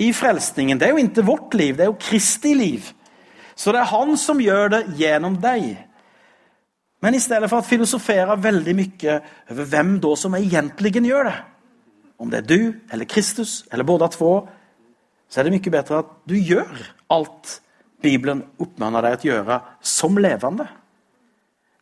i 0.00 0.12
frelsningen. 0.16 0.80
Det 0.80 0.88
er 0.88 0.94
jo 0.94 1.02
ikke 1.02 1.26
vårt 1.26 1.54
liv, 1.58 1.76
det 1.76 1.84
er 1.84 1.92
jo 1.92 2.00
Kristi 2.00 2.54
liv. 2.56 2.88
Så 3.54 3.74
det 3.74 3.82
er 3.82 3.92
han 3.92 4.16
som 4.16 4.40
gjør 4.40 4.72
det 4.72 4.82
gjennom 4.98 5.36
deg. 5.42 5.74
Men 7.02 7.18
i 7.18 7.20
stedet 7.20 7.50
for 7.50 7.60
å 7.60 7.66
filosofere 7.66 8.38
veldig 8.40 8.74
mye 8.78 9.18
over 9.50 9.68
hvem 9.68 9.96
da 10.00 10.14
som 10.16 10.36
egentlig 10.38 10.94
gjør 11.02 11.28
det, 11.28 11.38
om 12.22 12.30
det 12.30 12.40
er 12.40 12.48
du 12.48 12.60
eller 12.94 13.08
Kristus 13.10 13.64
eller 13.72 13.84
både 13.84 14.08
to, 14.14 14.32
så 15.32 15.40
er 15.40 15.48
det 15.48 15.54
mye 15.54 15.72
bedre 15.72 16.02
at 16.02 16.08
du 16.28 16.34
gjør 16.36 16.82
alt 17.14 17.58
Bibelen 18.02 18.42
oppmaner 18.60 19.06
deg 19.06 19.20
til 19.22 19.30
å 19.30 19.36
gjøre, 19.38 19.58
som 19.80 20.18
levende. 20.20 20.66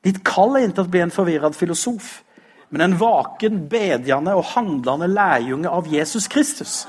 Ditt 0.05 0.21
kall 0.25 0.55
er 0.57 0.69
ikke 0.69 0.85
å 0.85 0.93
bli 0.93 1.03
en 1.03 1.13
forvirret 1.13 1.57
filosof, 1.57 2.21
men 2.71 2.85
en 2.85 2.97
vaken, 3.01 3.65
bedjende 3.73 4.37
og 4.39 4.53
handlende 4.53 5.09
lærjunge 5.11 5.73
av 5.73 5.89
Jesus 5.91 6.29
Kristus. 6.31 6.85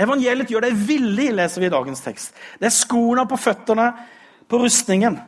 Evangeliet 0.00 0.50
gjør 0.52 0.66
deg 0.66 0.80
villig, 0.88 1.30
leser 1.36 1.62
vi 1.62 1.68
i 1.68 1.72
dagens 1.72 2.02
tekst. 2.04 2.36
Det 2.60 2.70
er 2.70 2.74
skoene 2.74 3.26
på 3.28 3.38
føttene 3.40 3.90
på 4.48 4.60
rustningen. 4.62 5.18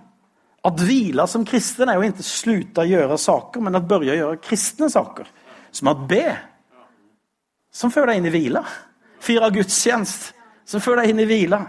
At 0.68 0.82
hvile 0.84 1.24
som 1.30 1.44
kristen 1.48 1.88
er 1.88 1.98
jo 1.98 2.08
ikke 2.08 2.26
slutte 2.26 2.84
å 2.84 2.88
gjøre 2.88 3.20
saker, 3.20 3.64
men 3.64 3.78
at 3.78 3.88
børje 3.88 4.16
å 4.16 4.18
gjøre 4.22 4.42
kristne 4.44 4.88
saker. 4.92 5.28
Som 5.72 5.92
at 5.92 6.02
be, 6.08 6.26
som 7.72 7.92
fører 7.92 8.14
deg 8.14 8.22
inn 8.22 8.30
i 8.30 8.34
hvile. 8.34 8.64
Fire 9.20 9.50
gudstjenest, 9.54 10.32
som 10.68 10.82
fører 10.84 11.02
deg 11.02 11.14
inn 11.14 11.22
i 11.24 11.28
hvile. 11.28 11.60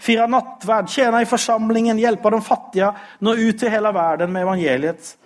Fire 0.00 0.28
nattverd, 0.30 0.88
tjene 0.88 1.22
i 1.22 1.28
forsamlingen, 1.28 1.98
hjelpe 2.00 2.30
de 2.32 2.40
fattige, 2.44 2.92
nå 3.20 3.34
ut 3.36 3.58
til 3.60 3.72
hele 3.72 3.92
verden 3.94 4.32
med 4.32 4.46
evangeliet. 4.46 5.16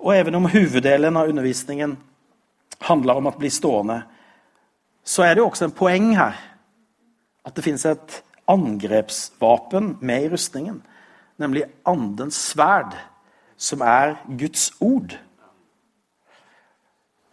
Og 0.00 0.14
even 0.16 0.38
om 0.38 0.48
hoveddelen 0.48 1.18
av 1.20 1.28
undervisningen 1.28 1.98
handler 2.88 3.20
om 3.20 3.28
å 3.28 3.36
bli 3.36 3.50
stående 3.52 3.98
så 5.04 5.24
er 5.24 5.34
det 5.34 5.42
jo 5.42 5.48
også 5.50 5.68
en 5.68 5.76
poeng 5.76 6.12
her 6.18 6.38
at 7.46 7.56
det 7.56 7.64
finnes 7.64 7.86
et 7.88 8.20
angrepsvapen 8.50 9.94
med 10.04 10.26
i 10.26 10.30
rustningen, 10.32 10.80
nemlig 11.40 11.64
andens 11.88 12.36
sverd, 12.50 12.92
som 13.56 13.82
er 13.84 14.18
Guds 14.38 14.70
ord. 14.80 15.14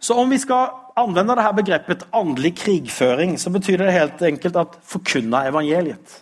Så 0.00 0.14
om 0.14 0.30
vi 0.30 0.38
skal 0.40 0.70
anvende 0.98 1.36
dette 1.38 1.56
begrepet 1.58 2.06
åndelig 2.16 2.54
krigføring, 2.60 3.36
så 3.40 3.52
betyr 3.54 3.82
det 3.82 3.94
helt 3.94 4.22
enkelt 4.22 4.56
at 4.60 4.78
forkunne 4.86 5.44
evangeliet. 5.50 6.16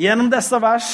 Gjennom 0.00 0.30
disse 0.32 0.60
vers 0.62 0.90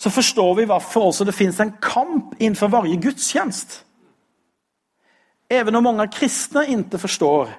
så 0.00 0.10
forstår 0.12 0.54
vi 0.60 0.66
hvorfor 0.70 1.10
også 1.10 1.26
det 1.28 1.36
finnes 1.36 1.58
en 1.60 1.74
kamp 1.82 2.36
innenfor 2.38 2.70
varje 2.72 2.96
gudstjeneste. 3.00 3.82
Even 5.50 5.76
om 5.76 5.84
mange 5.84 6.06
kristne 6.14 6.62
ikke 6.70 7.00
forstår 7.02 7.50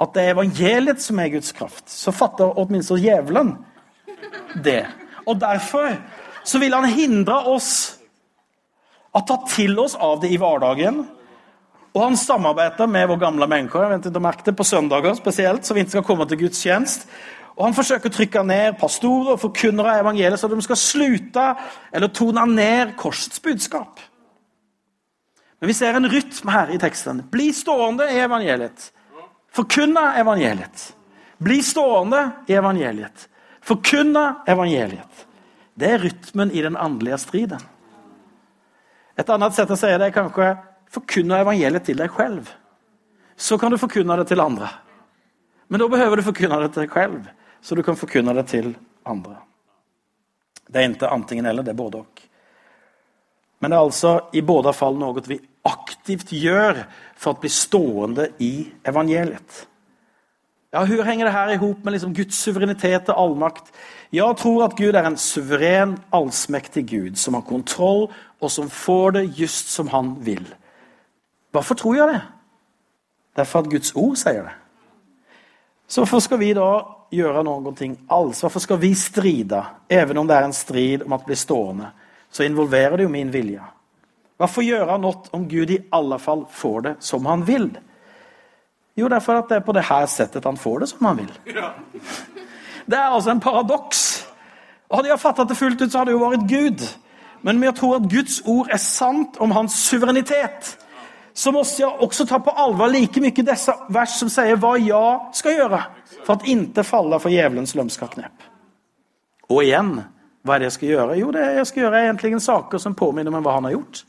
at 0.00 0.14
det 0.14 0.22
er 0.22 0.34
evangeliet 0.36 1.02
som 1.02 1.18
er 1.20 1.32
Guds 1.34 1.52
kraft, 1.52 1.90
så 1.90 2.14
fatter 2.14 2.58
åtminstone 2.62 3.02
djevelen 3.02 3.56
det. 4.64 4.84
Og 5.26 5.40
derfor 5.40 5.98
så 6.44 6.60
vil 6.62 6.74
han 6.74 6.88
hindre 6.88 7.36
oss 7.50 7.98
å 9.12 9.20
ta 9.26 9.40
til 9.50 9.76
oss 9.82 9.96
av 9.98 10.20
det 10.22 10.30
i 10.32 10.38
vardagen. 10.40 11.02
Och 11.92 12.02
han 12.02 12.16
samarbeider 12.16 12.86
med 12.86 13.08
vår 13.08 13.16
gamle 13.16 13.46
mennesker 13.50 13.82
jeg 13.82 13.90
vet 13.90 14.06
ikke 14.06 14.20
om 14.22 14.32
det 14.44 14.56
på 14.56 14.64
søndager 14.64 15.14
spesielt, 15.18 15.64
så 15.66 15.74
vi 15.74 15.82
ikke 15.82 15.96
skal 15.96 16.06
komme 16.06 16.26
til 16.28 16.38
Guds 16.44 16.62
tjenest. 16.62 17.08
Og 17.56 17.64
han 17.66 17.74
forsøker 17.74 18.08
å 18.08 18.14
trykke 18.14 18.42
ned 18.46 18.78
pastorer 18.78 19.34
og 19.34 19.42
forkunnere 19.42 19.98
evangeliet 20.00 20.40
så 20.40 20.48
de 20.48 20.60
skal 20.64 20.78
sluta 20.78 21.48
eller 21.92 22.12
tona 22.14 22.46
ned 22.46 22.94
korsets 22.96 23.42
budskap. 23.42 23.98
Men 25.60 25.68
vi 25.68 25.76
ser 25.76 25.98
en 25.98 26.08
rytm 26.08 26.48
her 26.48 26.70
i 26.72 26.78
teksten. 26.80 27.24
Bli 27.30 27.50
stående 27.52 28.06
i 28.14 28.22
evangeliet. 28.22 28.92
Förkunna 29.52 30.14
evangeliet. 30.16 30.94
Bli 31.38 31.62
stående 31.62 32.30
i 32.46 32.54
evangeliet. 32.54 33.28
Förkunna 33.60 34.44
evangeliet. 34.46 35.26
Det 35.74 35.90
er 35.90 35.98
rytmen 35.98 36.50
i 36.50 36.62
den 36.62 36.76
andelige 36.76 37.18
striden. 37.18 37.60
Et 39.16 39.28
annet 39.28 39.54
sett 39.54 39.70
å 39.70 39.76
si 39.76 39.90
det 39.90 40.06
er 40.08 40.16
kanske 40.16 40.54
förkunna 40.90 41.40
evangeliet 41.40 41.86
til 41.86 41.98
deg 41.98 42.14
selv. 42.16 42.48
Så 43.36 43.58
kan 43.58 43.72
du 43.72 43.78
forkunne 43.78 44.16
det 44.20 44.28
til 44.28 44.40
andre. 44.40 44.68
Men 45.68 45.80
da 45.80 45.88
behøver 45.88 46.16
du 46.16 46.26
forkunne 46.26 46.58
det 46.62 46.72
til 46.74 46.84
deg 46.84 46.96
selv, 46.96 47.30
så 47.62 47.76
du 47.76 47.82
kan 47.82 47.96
forkunne 47.96 48.34
det 48.34 48.46
til 48.50 48.74
andre. 49.06 49.38
Det 50.66 50.82
er 50.82 50.90
ikke 50.90 51.10
antingen 51.10 51.46
eller, 51.46 51.62
det 51.62 51.72
er 51.72 51.78
både 51.78 52.02
og. 52.02 52.20
Men 53.60 53.70
det 53.70 53.76
er 53.76 53.84
altså 53.84 54.12
i 54.32 54.40
båda 54.40 54.72
fall 54.72 54.96
noe 54.96 55.22
vi 55.26 55.40
aktivt 55.68 56.30
gjør 56.32 56.84
for 57.18 57.34
å 57.34 57.40
bli 57.42 57.50
stående 57.52 58.30
i 58.40 58.70
evangeliet. 58.88 59.66
Ja, 60.72 60.84
Hvordan 60.86 61.06
henger 61.06 61.24
det 61.24 61.30
här 61.30 61.52
ihop 61.52 61.84
med 61.84 61.92
liksom 61.92 62.14
Guds 62.14 62.38
suverenitet 62.38 63.08
og 63.08 63.18
allmakt? 63.18 63.72
Jeg 64.12 64.36
tror 64.38 64.64
at 64.64 64.76
Gud 64.78 64.94
er 64.94 65.06
en 65.06 65.16
suveren, 65.16 65.96
allsmektig 66.14 66.84
Gud 66.86 67.18
som 67.18 67.34
har 67.34 67.42
kontroll 67.42 68.06
og 68.40 68.50
som 68.50 68.70
får 68.70 69.10
det 69.10 69.24
just 69.38 69.72
som 69.74 69.88
han 69.88 70.14
vill. 70.22 70.46
Varför 71.52 71.74
tror 71.74 71.96
jeg 71.96 72.08
det? 72.08 72.20
Derfor 73.36 73.64
at 73.64 73.70
Guds 73.70 73.92
ord 73.96 74.16
sier 74.16 74.42
det. 74.46 74.56
Så 75.88 76.00
hvorfor 76.00 76.22
skal 76.22 76.38
vi 76.38 76.52
da 76.54 76.70
gjøre 77.10 77.42
noen 77.46 77.74
ting 77.74 77.96
alls? 78.08 78.40
Hvorfor 78.44 78.62
skal 78.62 78.78
vi 78.78 78.92
stride? 78.94 79.64
Even 79.90 80.18
om 80.18 80.28
det 80.28 80.36
er 80.36 80.46
en 80.46 80.54
strid 80.54 81.02
om 81.02 81.16
at 81.16 81.26
bli 81.26 81.34
stående, 81.38 81.90
så 82.30 82.46
involverer 82.46 82.96
det 82.96 83.08
jo 83.08 83.12
min 83.12 83.32
vilja. 83.32 83.64
Hvorfor 84.38 84.64
gjøre 84.64 84.98
noe 85.02 85.26
om 85.36 85.48
Gud 85.50 85.70
i 85.74 85.82
alle 85.92 86.18
fall 86.22 86.46
får 86.48 86.80
det 86.86 86.94
som 87.04 87.26
han 87.26 87.42
vil? 87.46 87.68
Jo, 88.96 89.08
derfor 89.08 89.40
at 89.40 89.50
det 89.50 89.58
er 89.58 89.66
på 89.66 89.74
det 89.74 89.84
her 89.88 90.06
settet 90.10 90.46
han 90.46 90.56
får 90.56 90.78
det 90.80 90.88
som 90.92 91.06
han 91.06 91.18
vil. 91.18 91.32
Det 92.86 92.98
er 92.98 93.10
altså 93.10 93.30
en 93.30 93.40
paradoks. 93.40 94.26
Og 94.88 94.96
Hadde 94.98 95.10
jeg 95.10 95.22
fattet 95.22 95.48
det 95.48 95.56
fullt 95.56 95.82
ut 95.82 95.92
så 95.92 95.98
hadde 95.98 96.10
det 96.10 96.16
jo 96.18 96.24
vært 96.24 96.48
Gud. 96.50 96.86
Men 97.42 97.60
vi 97.62 97.72
tror 97.76 97.96
at 97.96 98.08
Guds 98.10 98.40
ord 98.46 98.68
er 98.72 98.80
sant 98.82 99.38
om 99.40 99.50
hans 99.54 99.76
suveränitet. 99.88 100.76
Så 101.34 101.52
må 101.52 101.62
vi 101.64 101.84
også 101.86 102.26
ta 102.26 102.38
på 102.42 102.54
alvor 102.56 102.90
like 102.90 103.20
mye 103.22 103.44
disse 103.46 103.72
vers 103.88 104.16
som 104.18 104.30
sier 104.32 104.58
hva 104.60 104.74
jeg 104.80 105.36
skal 105.38 105.56
gjøre 105.56 105.82
for 106.24 106.34
at 106.36 106.46
inte 106.50 106.84
falle 106.84 107.20
for 107.22 107.32
djevelens 107.32 107.74
lømska 107.78 108.10
knep. 108.14 108.48
Og 109.50 109.62
igjen 109.64 109.94
hva 110.42 110.54
er 110.54 110.62
det 110.62 110.70
jeg 110.70 110.76
skal 110.78 110.88
gjøre? 110.94 111.18
Jo, 111.20 111.30
det 111.34 111.42
er 111.44 111.58
jeg 111.58 111.68
skal 111.68 111.82
gjøre 111.84 112.02
egentlig 112.06 112.32
en 112.32 112.44
saker 112.44 112.82
som 112.82 112.96
påminner 112.96 113.32
meg 113.32 113.42
om 113.42 113.46
hva 113.46 113.56
han 113.58 113.68
har 113.68 113.76
gjort. 113.76 114.02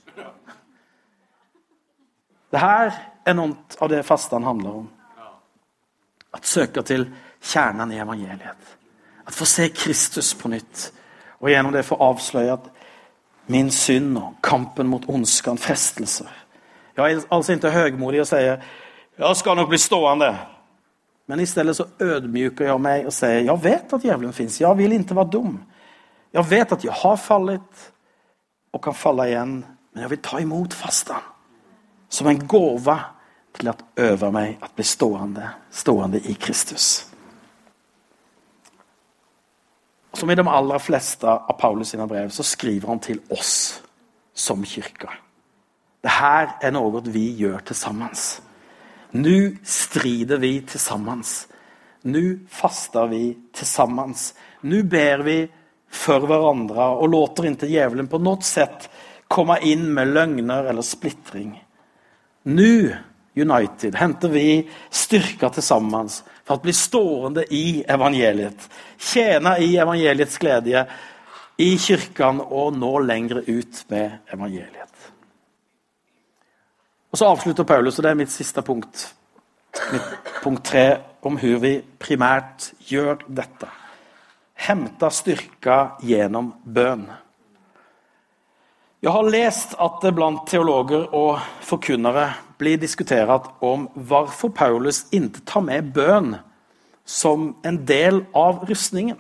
Det 2.51 2.59
her 2.59 2.93
er 3.25 3.35
noe 3.37 3.79
av 3.79 3.91
det 3.91 4.03
fastan 4.07 4.47
handler 4.47 4.81
om. 4.81 4.87
At 6.35 6.47
søke 6.47 6.83
til 6.87 7.05
kjernen 7.43 7.91
i 7.91 7.99
evangeliet. 7.99 8.75
At 9.27 9.35
få 9.35 9.45
se 9.47 9.69
Kristus 9.75 10.33
på 10.35 10.49
nytt 10.51 10.91
Og 11.41 11.49
gjennom 11.49 11.73
det 11.73 11.83
få 11.85 11.95
avslöjat 11.97 12.67
min 13.49 13.71
synd 13.71 14.17
og 14.17 14.35
kampen 14.43 14.87
mot 14.87 15.07
ondskan, 15.09 15.57
frestelser. 15.57 16.29
Jag 16.95 17.11
är 17.11 17.21
alltså 17.29 17.53
inte 17.53 17.69
högmodig 17.69 18.21
och 18.21 18.27
säger 18.27 18.63
jag 19.15 19.37
ska 19.37 19.53
nog 19.53 19.69
bli 19.69 19.77
stående. 19.77 20.37
Men 21.25 21.39
istället 21.39 21.77
så 21.77 21.85
ödmjukar 21.99 22.65
jag 22.65 22.81
mig 22.81 23.05
och 23.05 23.13
säger 23.13 23.41
jag 23.41 23.61
vet 23.61 23.93
att 23.93 24.03
djävulen 24.03 24.33
finns, 24.33 24.61
jag 24.61 24.75
vill 24.75 24.93
inte 24.93 25.13
vara 25.13 25.25
dum. 25.25 25.63
Jag 26.31 26.43
vet 26.43 26.71
att 26.71 26.83
jag 26.83 26.91
har 26.91 27.17
fallit 27.17 27.91
och 28.71 28.83
kan 28.83 28.93
falla 28.93 29.27
igen, 29.27 29.65
men 29.93 30.01
jag 30.01 30.09
vill 30.09 30.21
ta 30.21 30.39
emot 30.39 30.73
fastan 30.73 31.21
som 32.09 32.27
en 32.27 32.47
gåva 32.47 32.99
till 33.51 33.67
att 33.67 33.83
öva 33.95 34.31
mig 34.31 34.57
att 34.61 34.75
bli 34.75 34.83
stående, 34.83 35.49
stående 35.69 36.17
i 36.17 36.33
Kristus. 36.33 37.11
Som 40.13 40.29
i 40.29 40.35
de 40.35 40.47
allra 40.47 40.79
flesta 40.79 41.37
av 41.37 41.53
Paulus 41.53 41.89
sina 41.89 42.07
brev 42.07 42.29
så 42.29 42.43
skriver 42.43 42.87
han 42.87 42.99
till 42.99 43.19
oss 43.29 43.83
som 44.33 44.65
kyrka. 44.65 45.13
Det 46.01 46.13
her 46.17 46.55
er 46.61 46.73
noe 46.73 47.01
vi 47.05 47.27
gjør 47.37 47.61
til 47.69 47.77
sammen. 47.77 48.13
Nå 49.21 49.37
strider 49.67 50.41
vi 50.41 50.55
til 50.65 50.81
sammen. 50.81 51.21
Nå 52.09 52.23
faster 52.49 53.09
vi 53.11 53.25
til 53.53 53.69
sammen. 53.69 54.15
Nå 54.65 54.81
ber 54.89 55.25
vi 55.27 55.37
for 55.91 56.25
hverandre 56.25 56.87
og 56.95 57.11
låter 57.11 57.49
inntil 57.49 57.73
djevelen 57.75 58.09
på 58.09 58.21
noe 58.23 58.41
sett 58.45 58.87
komme 59.31 59.59
inn 59.67 59.85
med 59.93 60.13
løgner 60.15 60.71
eller 60.71 60.85
splittring. 60.85 61.53
Nå, 62.51 62.73
United, 63.37 63.95
henter 63.95 64.31
vi 64.33 64.45
styrka 64.89 65.51
sammen 65.61 66.09
for 66.43 66.57
å 66.57 66.63
bli 66.63 66.73
stående 66.75 67.45
i 67.53 67.83
evangeliet. 67.87 68.65
Tjene 68.99 69.55
i 69.63 69.75
evangeliets 69.79 70.39
glede, 70.41 70.83
i 71.61 71.75
kyrkan 71.79 72.41
og 72.41 72.73
nå 72.75 72.95
lenger 73.05 73.43
ut 73.45 73.83
med 73.91 74.33
evangeliet. 74.33 74.90
Och 77.11 77.17
så 77.17 77.25
avslutter 77.25 77.63
Paulus, 77.63 77.99
og 77.99 78.03
det 78.03 78.11
er 78.11 78.19
mitt 78.21 78.31
siste 78.31 78.61
punkt, 78.63 79.01
mitt 79.91 80.29
punkt 80.43 80.63
tre, 80.65 80.85
om 81.21 81.35
hvor 81.35 81.59
vi 81.59 81.73
primært 81.99 82.69
gjør 82.87 83.25
dette. 83.27 83.67
Hente 84.55 85.09
styrka 85.11 85.97
gjennom 86.07 86.53
bønn. 86.63 87.09
Jeg 89.01 89.11
har 89.11 89.29
lest 89.33 89.75
at 89.81 89.99
det 90.05 90.13
blant 90.15 90.45
teologer 90.47 91.09
og 91.17 91.41
forkunnere 91.65 92.29
blir 92.61 92.79
diskutert 92.79 93.49
om 93.59 93.89
hvorfor 93.95 94.53
Paulus 94.55 95.03
ikke 95.11 95.43
tar 95.43 95.67
med 95.67 95.91
bønn 95.91 96.35
som 97.03 97.55
en 97.65 97.83
del 97.85 98.23
av 98.31 98.63
rustningen. 98.69 99.17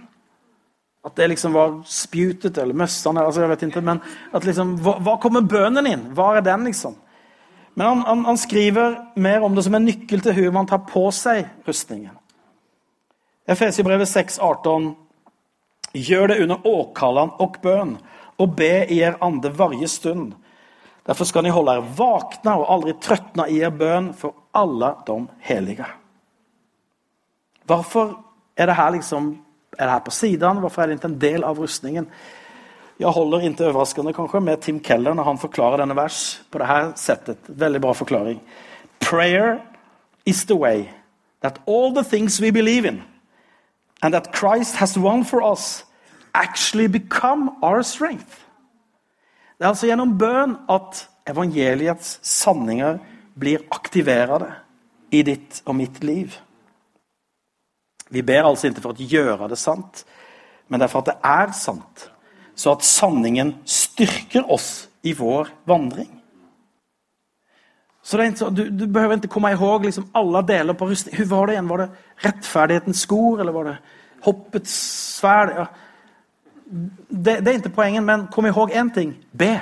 At 1.03 1.17
det 1.17 1.31
liksom 1.33 1.57
var 1.57 1.79
spjutet 1.89 2.61
eller 2.61 2.77
møssene 2.77 3.25
altså 3.25 3.41
jeg 3.41 3.51
vet 3.51 3.63
ikke, 3.67 3.83
men 3.83 4.03
at 4.31 4.45
liksom, 4.45 4.77
hva 4.79 5.17
kommer 5.19 5.41
bønnen 5.41 5.89
inn? 5.89 6.11
Hva 6.15 6.37
er 6.37 6.45
den 6.45 6.69
liksom? 6.69 7.00
Men 7.73 7.87
han, 7.87 8.01
han, 8.07 8.25
han, 8.25 8.37
skriver 8.37 8.97
mer 9.15 9.41
om 9.41 9.55
det 9.55 9.63
som 9.63 9.75
en 9.75 9.85
nykkel 9.85 10.21
til 10.21 10.35
hur 10.35 10.51
man 10.51 10.67
tar 10.67 10.83
på 10.87 11.05
seg 11.15 11.45
rustningen. 11.67 12.17
Efesierbrevet 13.47 14.09
6.18 14.09 14.91
Gjør 15.91 16.27
det 16.31 16.37
under 16.43 16.67
åkallan 16.67 17.33
og 17.43 17.57
bønn, 17.63 17.97
og 18.39 18.53
be 18.55 18.85
i 18.87 19.01
er 19.03 19.17
ande 19.23 19.51
varje 19.51 19.89
stund. 19.91 20.29
Derfor 21.07 21.27
skal 21.27 21.43
ni 21.43 21.51
holde 21.51 21.73
er 21.79 21.89
vakna 21.97 22.53
og 22.61 22.69
aldri 22.71 22.93
tröttna 23.01 23.47
i 23.51 23.59
er 23.65 23.73
bønn 23.75 24.11
for 24.15 24.37
alle 24.55 24.93
de 25.07 25.17
hellige. 25.47 25.87
Hvorfor 27.67 28.13
er 28.55 28.69
det 28.69 28.77
her 28.77 28.93
liksom 28.95 29.33
er 29.77 29.85
det 29.85 29.93
her 29.95 30.05
på 30.05 30.13
sidene? 30.15 30.59
Hvorfor 30.59 30.81
er 30.81 30.87
det 30.87 30.99
ikke 30.99 31.11
en 31.11 31.21
del 31.21 31.43
av 31.47 31.59
rustningen? 31.59 32.07
Jag 33.01 33.11
holder 33.11 33.41
inntil 33.41 33.65
overraskende 33.65 34.13
kanskje 34.13 34.39
med 34.45 34.61
Tim 34.61 34.79
Keller 34.79 35.15
når 35.17 35.25
han 35.25 35.39
forklarer 35.41 35.81
denne 35.81 35.95
vers 35.97 36.35
på 36.53 36.59
dette 36.61 36.99
settet. 37.01 37.47
Veldig 37.47 37.79
bra 37.81 37.95
forklaring. 37.97 38.37
Prayer 39.01 39.55
is 40.25 40.43
the 40.45 40.53
way 40.53 40.83
that 41.41 41.57
all 41.65 41.89
the 41.95 42.03
things 42.03 42.37
we 42.37 42.51
believe 42.51 42.85
in 42.85 43.01
and 44.03 44.13
that 44.13 44.29
Christ 44.35 44.75
has 44.75 44.97
won 44.97 45.25
for 45.25 45.41
us 45.41 45.83
actually 46.33 46.85
become 46.87 47.49
our 47.63 47.81
strength. 47.81 48.45
Det 49.57 49.65
er 49.65 49.73
altså 49.73 49.89
gjennom 49.89 50.13
bønn 50.21 50.55
at 50.69 51.07
evangeliets 51.25 52.19
sanninger 52.21 53.01
blir 53.33 53.65
aktiverade 53.73 54.53
i 55.09 55.25
ditt 55.25 55.63
og 55.65 55.79
mitt 55.81 56.03
liv. 56.05 56.37
Vi 58.13 58.21
ber 58.21 58.45
altså 58.45 58.69
ikke 58.69 58.85
for 58.85 58.93
å 58.93 59.11
gjøre 59.17 59.49
det 59.49 59.57
sant, 59.57 60.05
men 60.69 60.85
for 60.85 61.01
at 61.01 61.15
det 61.15 61.19
er 61.25 61.57
sant. 61.57 62.10
Så 62.61 62.75
at 62.75 62.83
sanningen 62.85 63.55
styrker 63.65 64.45
oss 64.51 64.89
i 65.01 65.15
vår 65.17 65.47
vandring. 65.65 66.09
Så 68.05 68.21
inte 68.21 68.49
du, 68.49 68.67
du 68.69 68.83
behøver 68.87 69.17
ikke 69.17 69.31
komme 69.33 69.49
ihåg 69.53 69.85
liksom 69.87 70.09
alle 70.13 70.43
deler 70.45 70.77
på 70.77 70.89
rustning. 70.89 71.15
Hur 71.17 71.25
var 71.31 71.47
det 71.47 71.55
igjen? 71.55 71.69
Var 71.69 71.81
det 71.81 71.87
rettferdighetens 72.25 73.01
skor 73.07 73.41
eller 73.41 73.55
var 73.55 73.69
det 73.69 73.77
hoppets 74.27 74.75
sverd? 75.17 75.53
Ja. 75.57 75.65
Det, 77.09 77.39
det, 77.41 77.47
er 77.47 77.57
ikke 77.59 77.73
poenget, 77.75 78.03
men 78.05 78.27
kom 78.31 78.45
ihåg 78.45 78.75
en 78.77 78.91
ting. 78.93 79.15
Be. 79.31 79.55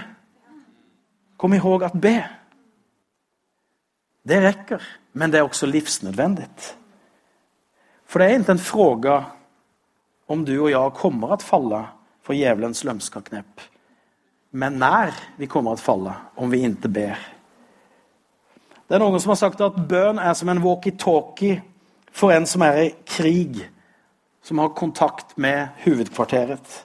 Kom 1.39 1.55
ihåg 1.55 1.83
at 1.87 1.95
be. 1.95 2.17
Det 4.27 4.41
rekker, 4.43 4.83
men 5.15 5.31
det 5.31 5.39
er 5.39 5.47
også 5.47 5.69
livsnødvendig. 5.71 6.49
For 8.05 8.19
det 8.19 8.27
er 8.27 8.41
ikke 8.41 8.57
en 8.57 8.67
fråga 8.67 9.21
om 10.27 10.43
du 10.45 10.57
og 10.57 10.69
jeg 10.71 10.97
kommer 10.99 11.37
til 11.37 11.47
å 11.47 11.51
falla 11.53 11.81
för 12.29 12.33
djevelens 12.33 12.83
lømska 12.83 13.21
knep. 13.21 13.61
Men 14.53 14.75
nær 14.77 15.15
vi 15.37 15.47
kommer 15.49 15.73
at 15.73 15.81
falle, 15.81 16.11
om 16.35 16.49
vi 16.49 16.59
inte 16.61 16.85
ber. 16.85 17.17
Det 18.85 18.93
er 18.93 19.01
noen 19.01 19.17
som 19.17 19.31
har 19.33 19.39
sagt 19.39 19.61
at 19.65 19.79
bønn 19.89 20.21
er 20.21 20.35
som 20.37 20.51
en 20.53 20.61
walkie-talkie 20.61 21.55
för 22.13 22.29
en 22.35 22.45
som 22.45 22.61
er 22.61 22.77
i 22.83 22.91
krig, 23.09 23.57
som 24.45 24.61
har 24.61 24.75
kontakt 24.77 25.33
med 25.41 25.73
huvudkvarteret. 25.81 26.75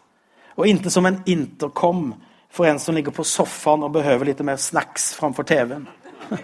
Og 0.57 0.65
ikke 0.71 0.93
som 0.95 1.05
en 1.11 1.21
intercom 1.29 2.15
for 2.49 2.65
en 2.65 2.81
som 2.81 2.97
ligger 2.97 3.13
på 3.13 3.27
sofaen 3.29 3.85
og 3.85 3.93
behøver 3.99 4.31
litt 4.31 4.41
mer 4.41 4.57
snacks 4.57 5.11
framfor 5.19 5.45
TV-en. 5.45 5.85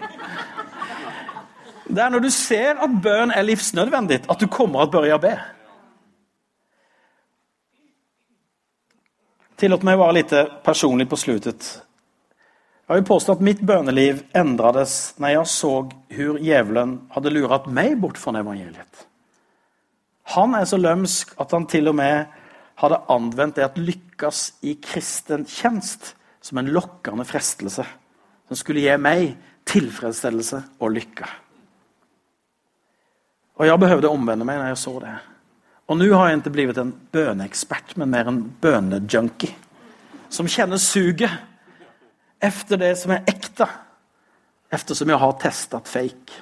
Det 1.89 2.05
er 2.05 2.13
når 2.13 2.27
du 2.27 2.29
ser 2.29 2.77
at 2.77 3.01
bønn 3.01 3.33
er 3.33 3.49
livsnødvendig, 3.49 4.21
at 4.29 4.39
du 4.39 4.45
kommer 4.45 4.85
att 4.85 4.95
å 4.95 5.17
be. 5.17 5.33
Tillåt 9.61 9.83
å 9.85 9.93
være 9.93 10.13
litt 10.17 10.31
personlig 10.65 11.05
på 11.05 11.19
slutet. 11.21 11.65
Jeg 12.89 12.97
vil 12.97 13.05
påstå 13.05 13.35
at 13.35 13.43
mitt 13.45 13.59
bønneliv 13.61 14.23
endredes 14.33 15.13
når 15.21 15.35
jeg 15.35 15.49
så 15.51 15.73
hvor 15.85 16.39
djevelen 16.41 16.95
hadde 17.13 17.33
lurat 17.35 17.67
meg 17.69 17.93
bort 18.01 18.17
fra 18.17 18.33
evangeliet. 18.39 19.05
Han 20.33 20.57
er 20.57 20.65
så 20.65 20.79
lømsk 20.81 21.35
at 21.43 21.53
han 21.53 21.67
til 21.69 21.91
og 21.91 21.97
med 21.99 22.33
hadde 22.81 23.03
anvendt 23.13 23.59
det 23.59 23.67
at 23.67 23.77
lykkes 23.77 24.41
i 24.65 24.73
kristen 24.81 25.45
tjänst 25.45 26.15
som 26.41 26.57
en 26.57 26.73
lokkende 26.73 27.27
frestelse 27.29 27.85
som 27.85 28.57
skulle 28.57 28.81
gi 28.81 28.97
meg 28.97 29.35
tilfredsstillelse 29.69 30.63
og 30.81 30.95
lykke. 30.97 31.29
Og 33.61 33.69
jeg 33.69 33.83
behøvde 33.85 34.09
å 34.09 34.17
omvende 34.17 34.47
meg 34.47 34.57
når 34.57 34.73
jeg 34.73 34.81
så 34.81 34.95
det. 35.05 35.19
Och 35.91 35.97
nå 35.99 36.07
har 36.15 36.29
jeg 36.29 36.37
ikke 36.39 36.51
blitt 36.55 36.77
en 36.79 36.93
bøneekspert, 37.11 37.97
men 37.99 38.13
mer 38.13 38.29
en 38.31 38.37
bønejunkie. 38.63 39.51
Som 40.31 40.47
kjenner 40.47 40.79
suget 40.79 41.33
efter 42.39 42.79
det 42.79 42.93
som 43.01 43.11
er 43.11 43.25
ekte, 43.27 43.67
Eftersom 44.71 45.09
jeg 45.11 45.19
har 45.19 45.33
testet 45.35 45.89
fake. 45.91 46.37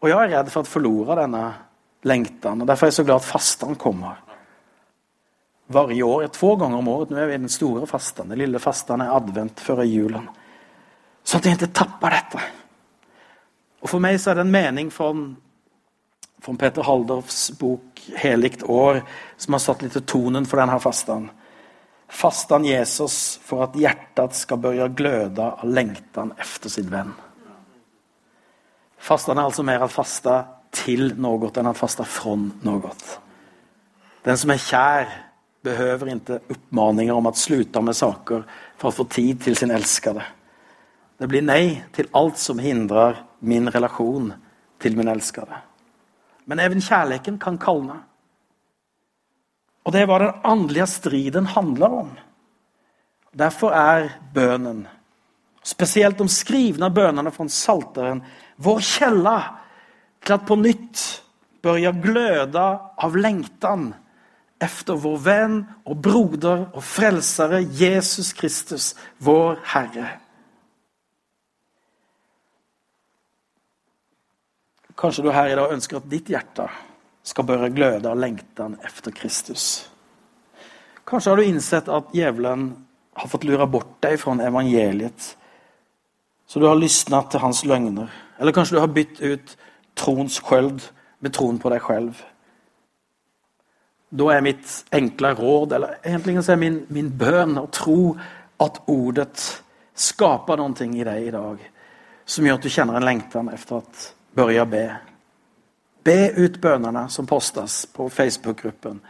Og 0.00 0.08
jeg 0.08 0.16
er 0.16 0.30
redd 0.38 0.48
for 0.48 0.64
å 0.64 0.70
forlore 0.70 1.18
denne 1.18 1.42
lengten, 2.08 2.62
og 2.62 2.70
derfor 2.70 2.86
er 2.86 2.92
jeg 2.94 2.96
så 2.96 3.04
glad 3.04 3.20
at 3.20 3.28
fasten 3.28 3.76
kommer. 3.76 4.22
Varje 5.68 6.06
år, 6.06 6.30
to 6.32 6.54
ganger 6.56 6.80
om 6.80 6.88
året. 6.88 7.12
Nå 7.12 7.18
er 7.20 7.28
vi 7.28 7.36
i 7.36 7.42
den 7.42 7.52
store 7.52 7.84
fasten. 7.90 8.32
Den 8.32 8.40
lille 8.40 8.62
fasten 8.62 9.04
er 9.04 9.12
advent 9.12 9.60
før 9.60 9.84
julen. 9.84 10.30
Sånn 11.20 11.42
at 11.42 11.50
jeg 11.50 11.58
ikke 11.58 11.74
tapper 11.76 12.16
dette. 12.16 12.46
Og 13.84 13.92
for 13.92 14.00
meg 14.00 14.16
så 14.16 14.32
er 14.32 14.40
det 14.40 14.46
en 14.46 14.56
mening 14.56 14.88
från, 14.88 15.26
från 16.40 16.56
Peter 16.56 16.82
Haldorfs 16.82 17.58
bok 17.58 18.10
'Helikt 18.16 18.62
år 18.62 19.02
som 19.36 19.54
har 19.54 19.58
satt 19.58 19.82
lite 19.82 20.00
tonen 20.00 20.46
for 20.46 20.56
denne 20.56 20.72
här 20.72 20.78
fastan. 20.78 22.64
Jesus 22.64 23.40
for 23.42 23.64
at 23.64 23.76
hjertet 23.76 24.34
skal 24.34 24.58
börja 24.58 24.88
gløda 24.88 25.52
av 25.52 25.68
lengtan 25.68 26.32
efter 26.38 26.68
sin 26.68 26.90
venn. 26.90 27.14
Fastan 28.98 29.38
er 29.38 29.42
altså 29.42 29.62
mer 29.62 29.82
at 29.84 29.92
fasta 29.92 30.44
til 30.70 31.14
noe 31.16 31.50
enn 31.56 31.66
at 31.66 31.76
fasta 31.76 32.04
från 32.04 32.52
noe. 32.62 32.90
Den 34.24 34.38
som 34.38 34.50
er 34.50 34.58
kjær, 34.58 35.08
behøver 35.62 36.12
ikke 36.14 36.40
oppmaninger 36.52 37.14
om 37.14 37.26
å 37.26 37.34
sluta 37.34 37.80
med 37.82 37.96
saker 37.96 38.44
for 38.78 38.90
å 38.90 38.94
få 38.94 39.06
tid 39.10 39.40
til 39.42 39.56
sin 39.58 39.72
elskede. 39.74 40.22
Det 41.18 41.26
blir 41.26 41.42
nei 41.42 41.82
til 41.92 42.08
alt 42.14 42.38
som 42.38 42.60
hindrer 42.62 43.18
min 43.40 43.68
relasjon 43.70 44.32
til 44.78 44.96
min 44.96 45.08
älskade. 45.08 45.64
Men 46.48 46.60
even 46.64 46.80
kärleken 46.80 47.38
kan 47.38 47.58
kalne. 47.60 48.00
Og 49.84 49.92
det 49.92 50.02
er 50.02 50.08
hva 50.08 50.18
den 50.22 50.48
åndelige 50.48 50.86
striden 50.88 51.48
handler 51.52 51.94
om. 52.02 52.10
Derfor 53.36 53.72
er 53.76 54.08
bønnen, 54.34 54.86
spesielt 55.64 56.18
de 56.18 56.28
skrivne 56.32 56.88
bønnene 56.92 57.32
fra 57.32 57.46
salteren, 57.52 58.22
vår 58.56 58.80
kjelle 58.84 59.38
til 60.24 60.36
at 60.38 60.46
på 60.48 60.56
nytt 60.60 61.04
bør 61.64 61.80
jeg 61.80 62.02
gløde 62.02 62.64
av 63.04 63.16
lengtan 63.16 63.90
efter 64.62 64.98
vår 64.98 65.18
venn 65.22 65.58
og 65.86 66.00
broder 66.02 66.64
og 66.72 66.82
frelsere 66.84 67.60
Jesus 67.62 68.32
Kristus, 68.36 68.94
vår 69.22 69.60
Herre. 69.74 70.16
Kanske 74.98 75.22
du 75.22 75.30
her 75.30 75.52
i 75.52 75.54
dag 75.54 75.72
ønsker 75.72 76.00
at 76.00 76.08
ditt 76.10 76.30
hjerte 76.32 76.66
skal 77.22 77.46
börja 77.46 77.70
gløde 77.70 78.10
av 78.10 78.18
lengten 78.18 78.74
efter 78.82 79.14
Kristus. 79.14 79.86
Kanskje 81.06 81.30
har 81.30 81.38
du 81.38 81.46
innsett 81.46 81.88
at 81.88 82.10
djevelen 82.12 82.72
har 83.14 83.30
fått 83.30 83.46
lura 83.46 83.66
bort 83.66 83.94
deg 84.02 84.18
fra 84.18 84.34
evangeliet. 84.42 85.36
Så 86.48 86.58
du 86.58 86.66
har 86.66 86.80
lyssnat 86.80 87.30
til 87.30 87.44
hans 87.44 87.62
løgner. 87.64 88.10
Eller 88.38 88.52
kanskje 88.52 88.76
du 88.76 88.80
har 88.82 88.90
bytt 88.90 89.20
ut 89.20 89.54
trons 89.94 90.40
sköld 90.42 90.82
med 91.22 91.34
tron 91.34 91.62
på 91.62 91.70
deg 91.70 91.86
selv. 91.86 92.18
Da 94.10 94.28
er 94.34 94.44
mitt 94.44 94.76
enkle 94.94 95.34
råd, 95.36 95.72
eller 95.78 95.98
egentligen 96.02 96.42
så 96.42 96.52
är 96.52 96.56
min, 96.56 96.86
min 96.88 97.10
bønn, 97.18 97.58
å 97.60 97.68
tro 97.70 98.16
at 98.58 98.80
ordet 98.88 99.62
skaper 99.94 100.58
noe 100.58 100.86
i 100.88 101.04
deg 101.04 101.26
i 101.26 101.34
dag 101.34 101.66
Som 102.24 102.46
gjør 102.46 102.58
at 102.58 102.62
du 102.62 102.70
kjenner 102.70 102.96
en 102.96 103.04
lengten 103.04 103.48
efter 103.48 103.78
att 103.78 104.14
börja 104.38 104.66
be. 104.66 104.96
Be 106.04 106.30
ut 106.30 106.60
bönerna 106.60 107.08
som 107.08 107.26
postas 107.26 107.86
på 107.86 108.10
Facebookgruppen. 108.10 109.00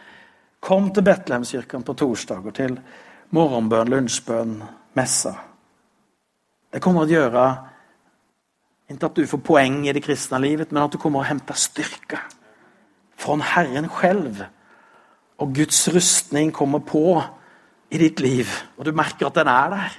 Kom 0.61 0.93
till 0.93 1.03
Betlehemskyrkan 1.03 1.83
på 1.83 1.95
torsdager 1.95 2.51
till 2.51 2.81
morgonbön, 3.29 3.91
lunchbön, 3.91 4.65
mässa. 4.93 5.37
Det 6.71 6.81
kommer 6.81 7.03
att 7.03 7.11
göra, 7.11 7.57
inte 8.89 9.07
att 9.07 9.15
du 9.15 9.27
får 9.27 9.39
poäng 9.39 9.89
i 9.89 9.93
det 9.93 10.01
kristna 10.01 10.39
livet, 10.39 10.71
men 10.71 10.83
att 10.83 10.93
du 10.93 10.99
kommer 10.99 11.21
att 11.21 11.27
hämta 11.27 11.55
styrka 11.55 12.19
från 13.17 13.41
Herren 13.41 13.89
själv. 13.89 14.45
Och 15.37 15.55
Guds 15.55 15.89
rustning 15.89 16.53
kommer 16.53 16.79
på 16.79 17.25
i 17.89 17.99
ditt 17.99 18.21
liv 18.21 18.49
och 18.77 18.85
du 18.85 18.93
märker 18.93 19.27
att 19.27 19.35
den 19.35 19.49
är 19.49 19.71
där. 19.71 19.93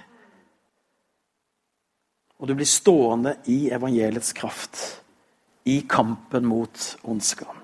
Och 2.37 2.47
du 2.47 2.55
blir 2.55 2.65
stående 2.65 3.37
i 3.45 3.69
evangeliets 3.69 4.33
kraft 4.33 5.01
i 5.69 5.81
kampen 5.81 6.45
mot 6.45 6.97
ondskan. 7.01 7.55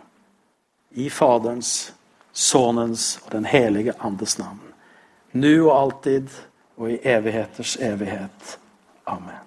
I 0.91 1.09
Faderns, 1.09 1.93
Sønnens 2.31 3.19
og 3.25 3.31
den 3.31 3.45
helige 3.45 3.93
Andes 3.99 4.37
navn. 4.39 4.61
Nu 5.31 5.69
og 5.69 5.81
alltid 5.81 6.27
og 6.77 6.91
i 6.91 6.99
evigheters 7.03 7.75
evighet. 7.81 8.59
Amen. 9.05 9.44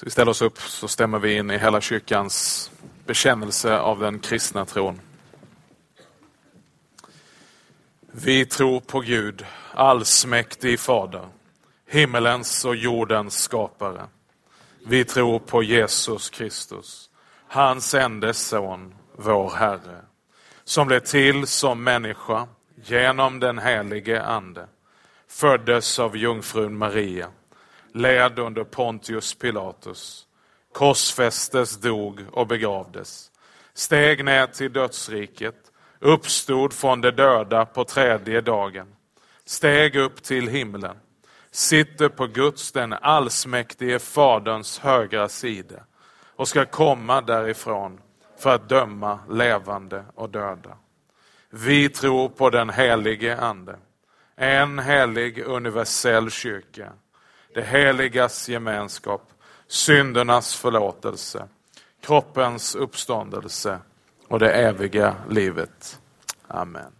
Så 0.00 0.06
vi 0.06 0.10
ställer 0.10 0.30
oss 0.30 0.42
upp 0.42 0.58
så 0.58 0.88
stämmer 0.88 1.18
vi 1.18 1.36
in 1.36 1.50
i 1.50 1.58
hela 1.58 1.80
kyrkans 1.80 2.70
bekännelse 3.06 3.78
av 3.78 4.00
den 4.00 4.18
kristna 4.18 4.64
tron. 4.64 5.00
Vi 8.12 8.46
tror 8.46 8.80
på 8.80 9.00
Gud, 9.00 9.46
allsmäktig 9.74 10.80
Fader, 10.80 11.28
himmelens 11.86 12.64
och 12.64 12.76
jordens 12.76 13.42
skapare. 13.42 14.06
Vi 14.86 15.04
tror 15.04 15.38
på 15.38 15.62
Jesus 15.62 16.30
Kristus, 16.30 17.10
hans 17.48 17.94
enda 17.94 18.32
son, 18.32 18.94
vår 19.16 19.50
Herre, 19.50 20.00
som 20.64 20.86
blev 20.86 21.00
till 21.00 21.46
som 21.46 21.84
människa 21.84 22.48
genom 22.84 23.40
den 23.40 23.58
helige 23.58 24.22
Ande, 24.22 24.68
föddes 25.28 25.98
av 25.98 26.16
jungfrun 26.16 26.78
Maria, 26.78 27.28
led 27.94 28.38
under 28.38 28.64
Pontius 28.64 29.34
Pilatus, 29.34 30.26
korsfästes, 30.72 31.76
dog 31.80 32.20
och 32.32 32.46
begravdes, 32.46 33.30
steg 33.74 34.24
ner 34.24 34.46
till 34.46 34.72
dödsriket, 34.72 35.56
uppstod 35.98 36.72
från 36.72 37.00
de 37.00 37.10
döda 37.10 37.66
på 37.66 37.84
tredje 37.84 38.40
dagen, 38.40 38.86
steg 39.44 39.96
upp 39.96 40.22
till 40.22 40.48
himlen, 40.48 40.96
sitter 41.50 42.08
på 42.08 42.26
Guds, 42.26 42.72
den 42.72 42.92
allsmäktige 42.92 43.98
Faderns 43.98 44.78
högra 44.78 45.28
sida 45.28 45.84
och 46.36 46.48
ska 46.48 46.66
komma 46.66 47.20
därifrån 47.20 48.00
för 48.38 48.54
att 48.54 48.68
döma 48.68 49.18
levande 49.30 50.04
och 50.14 50.30
döda. 50.30 50.76
Vi 51.50 51.88
tror 51.88 52.28
på 52.28 52.50
den 52.50 52.70
helige 52.70 53.36
Ande, 53.36 53.76
en 54.36 54.78
helig 54.78 55.38
universell 55.38 56.30
kyrka, 56.30 56.92
det 57.54 57.62
heligas 57.62 58.48
gemenskap, 58.48 59.22
syndernas 59.66 60.54
förlåtelse, 60.54 61.48
kroppens 62.00 62.74
uppståndelse 62.74 63.78
och 64.28 64.38
det 64.38 64.52
eviga 64.52 65.14
livet. 65.28 66.00
Amen. 66.48 66.92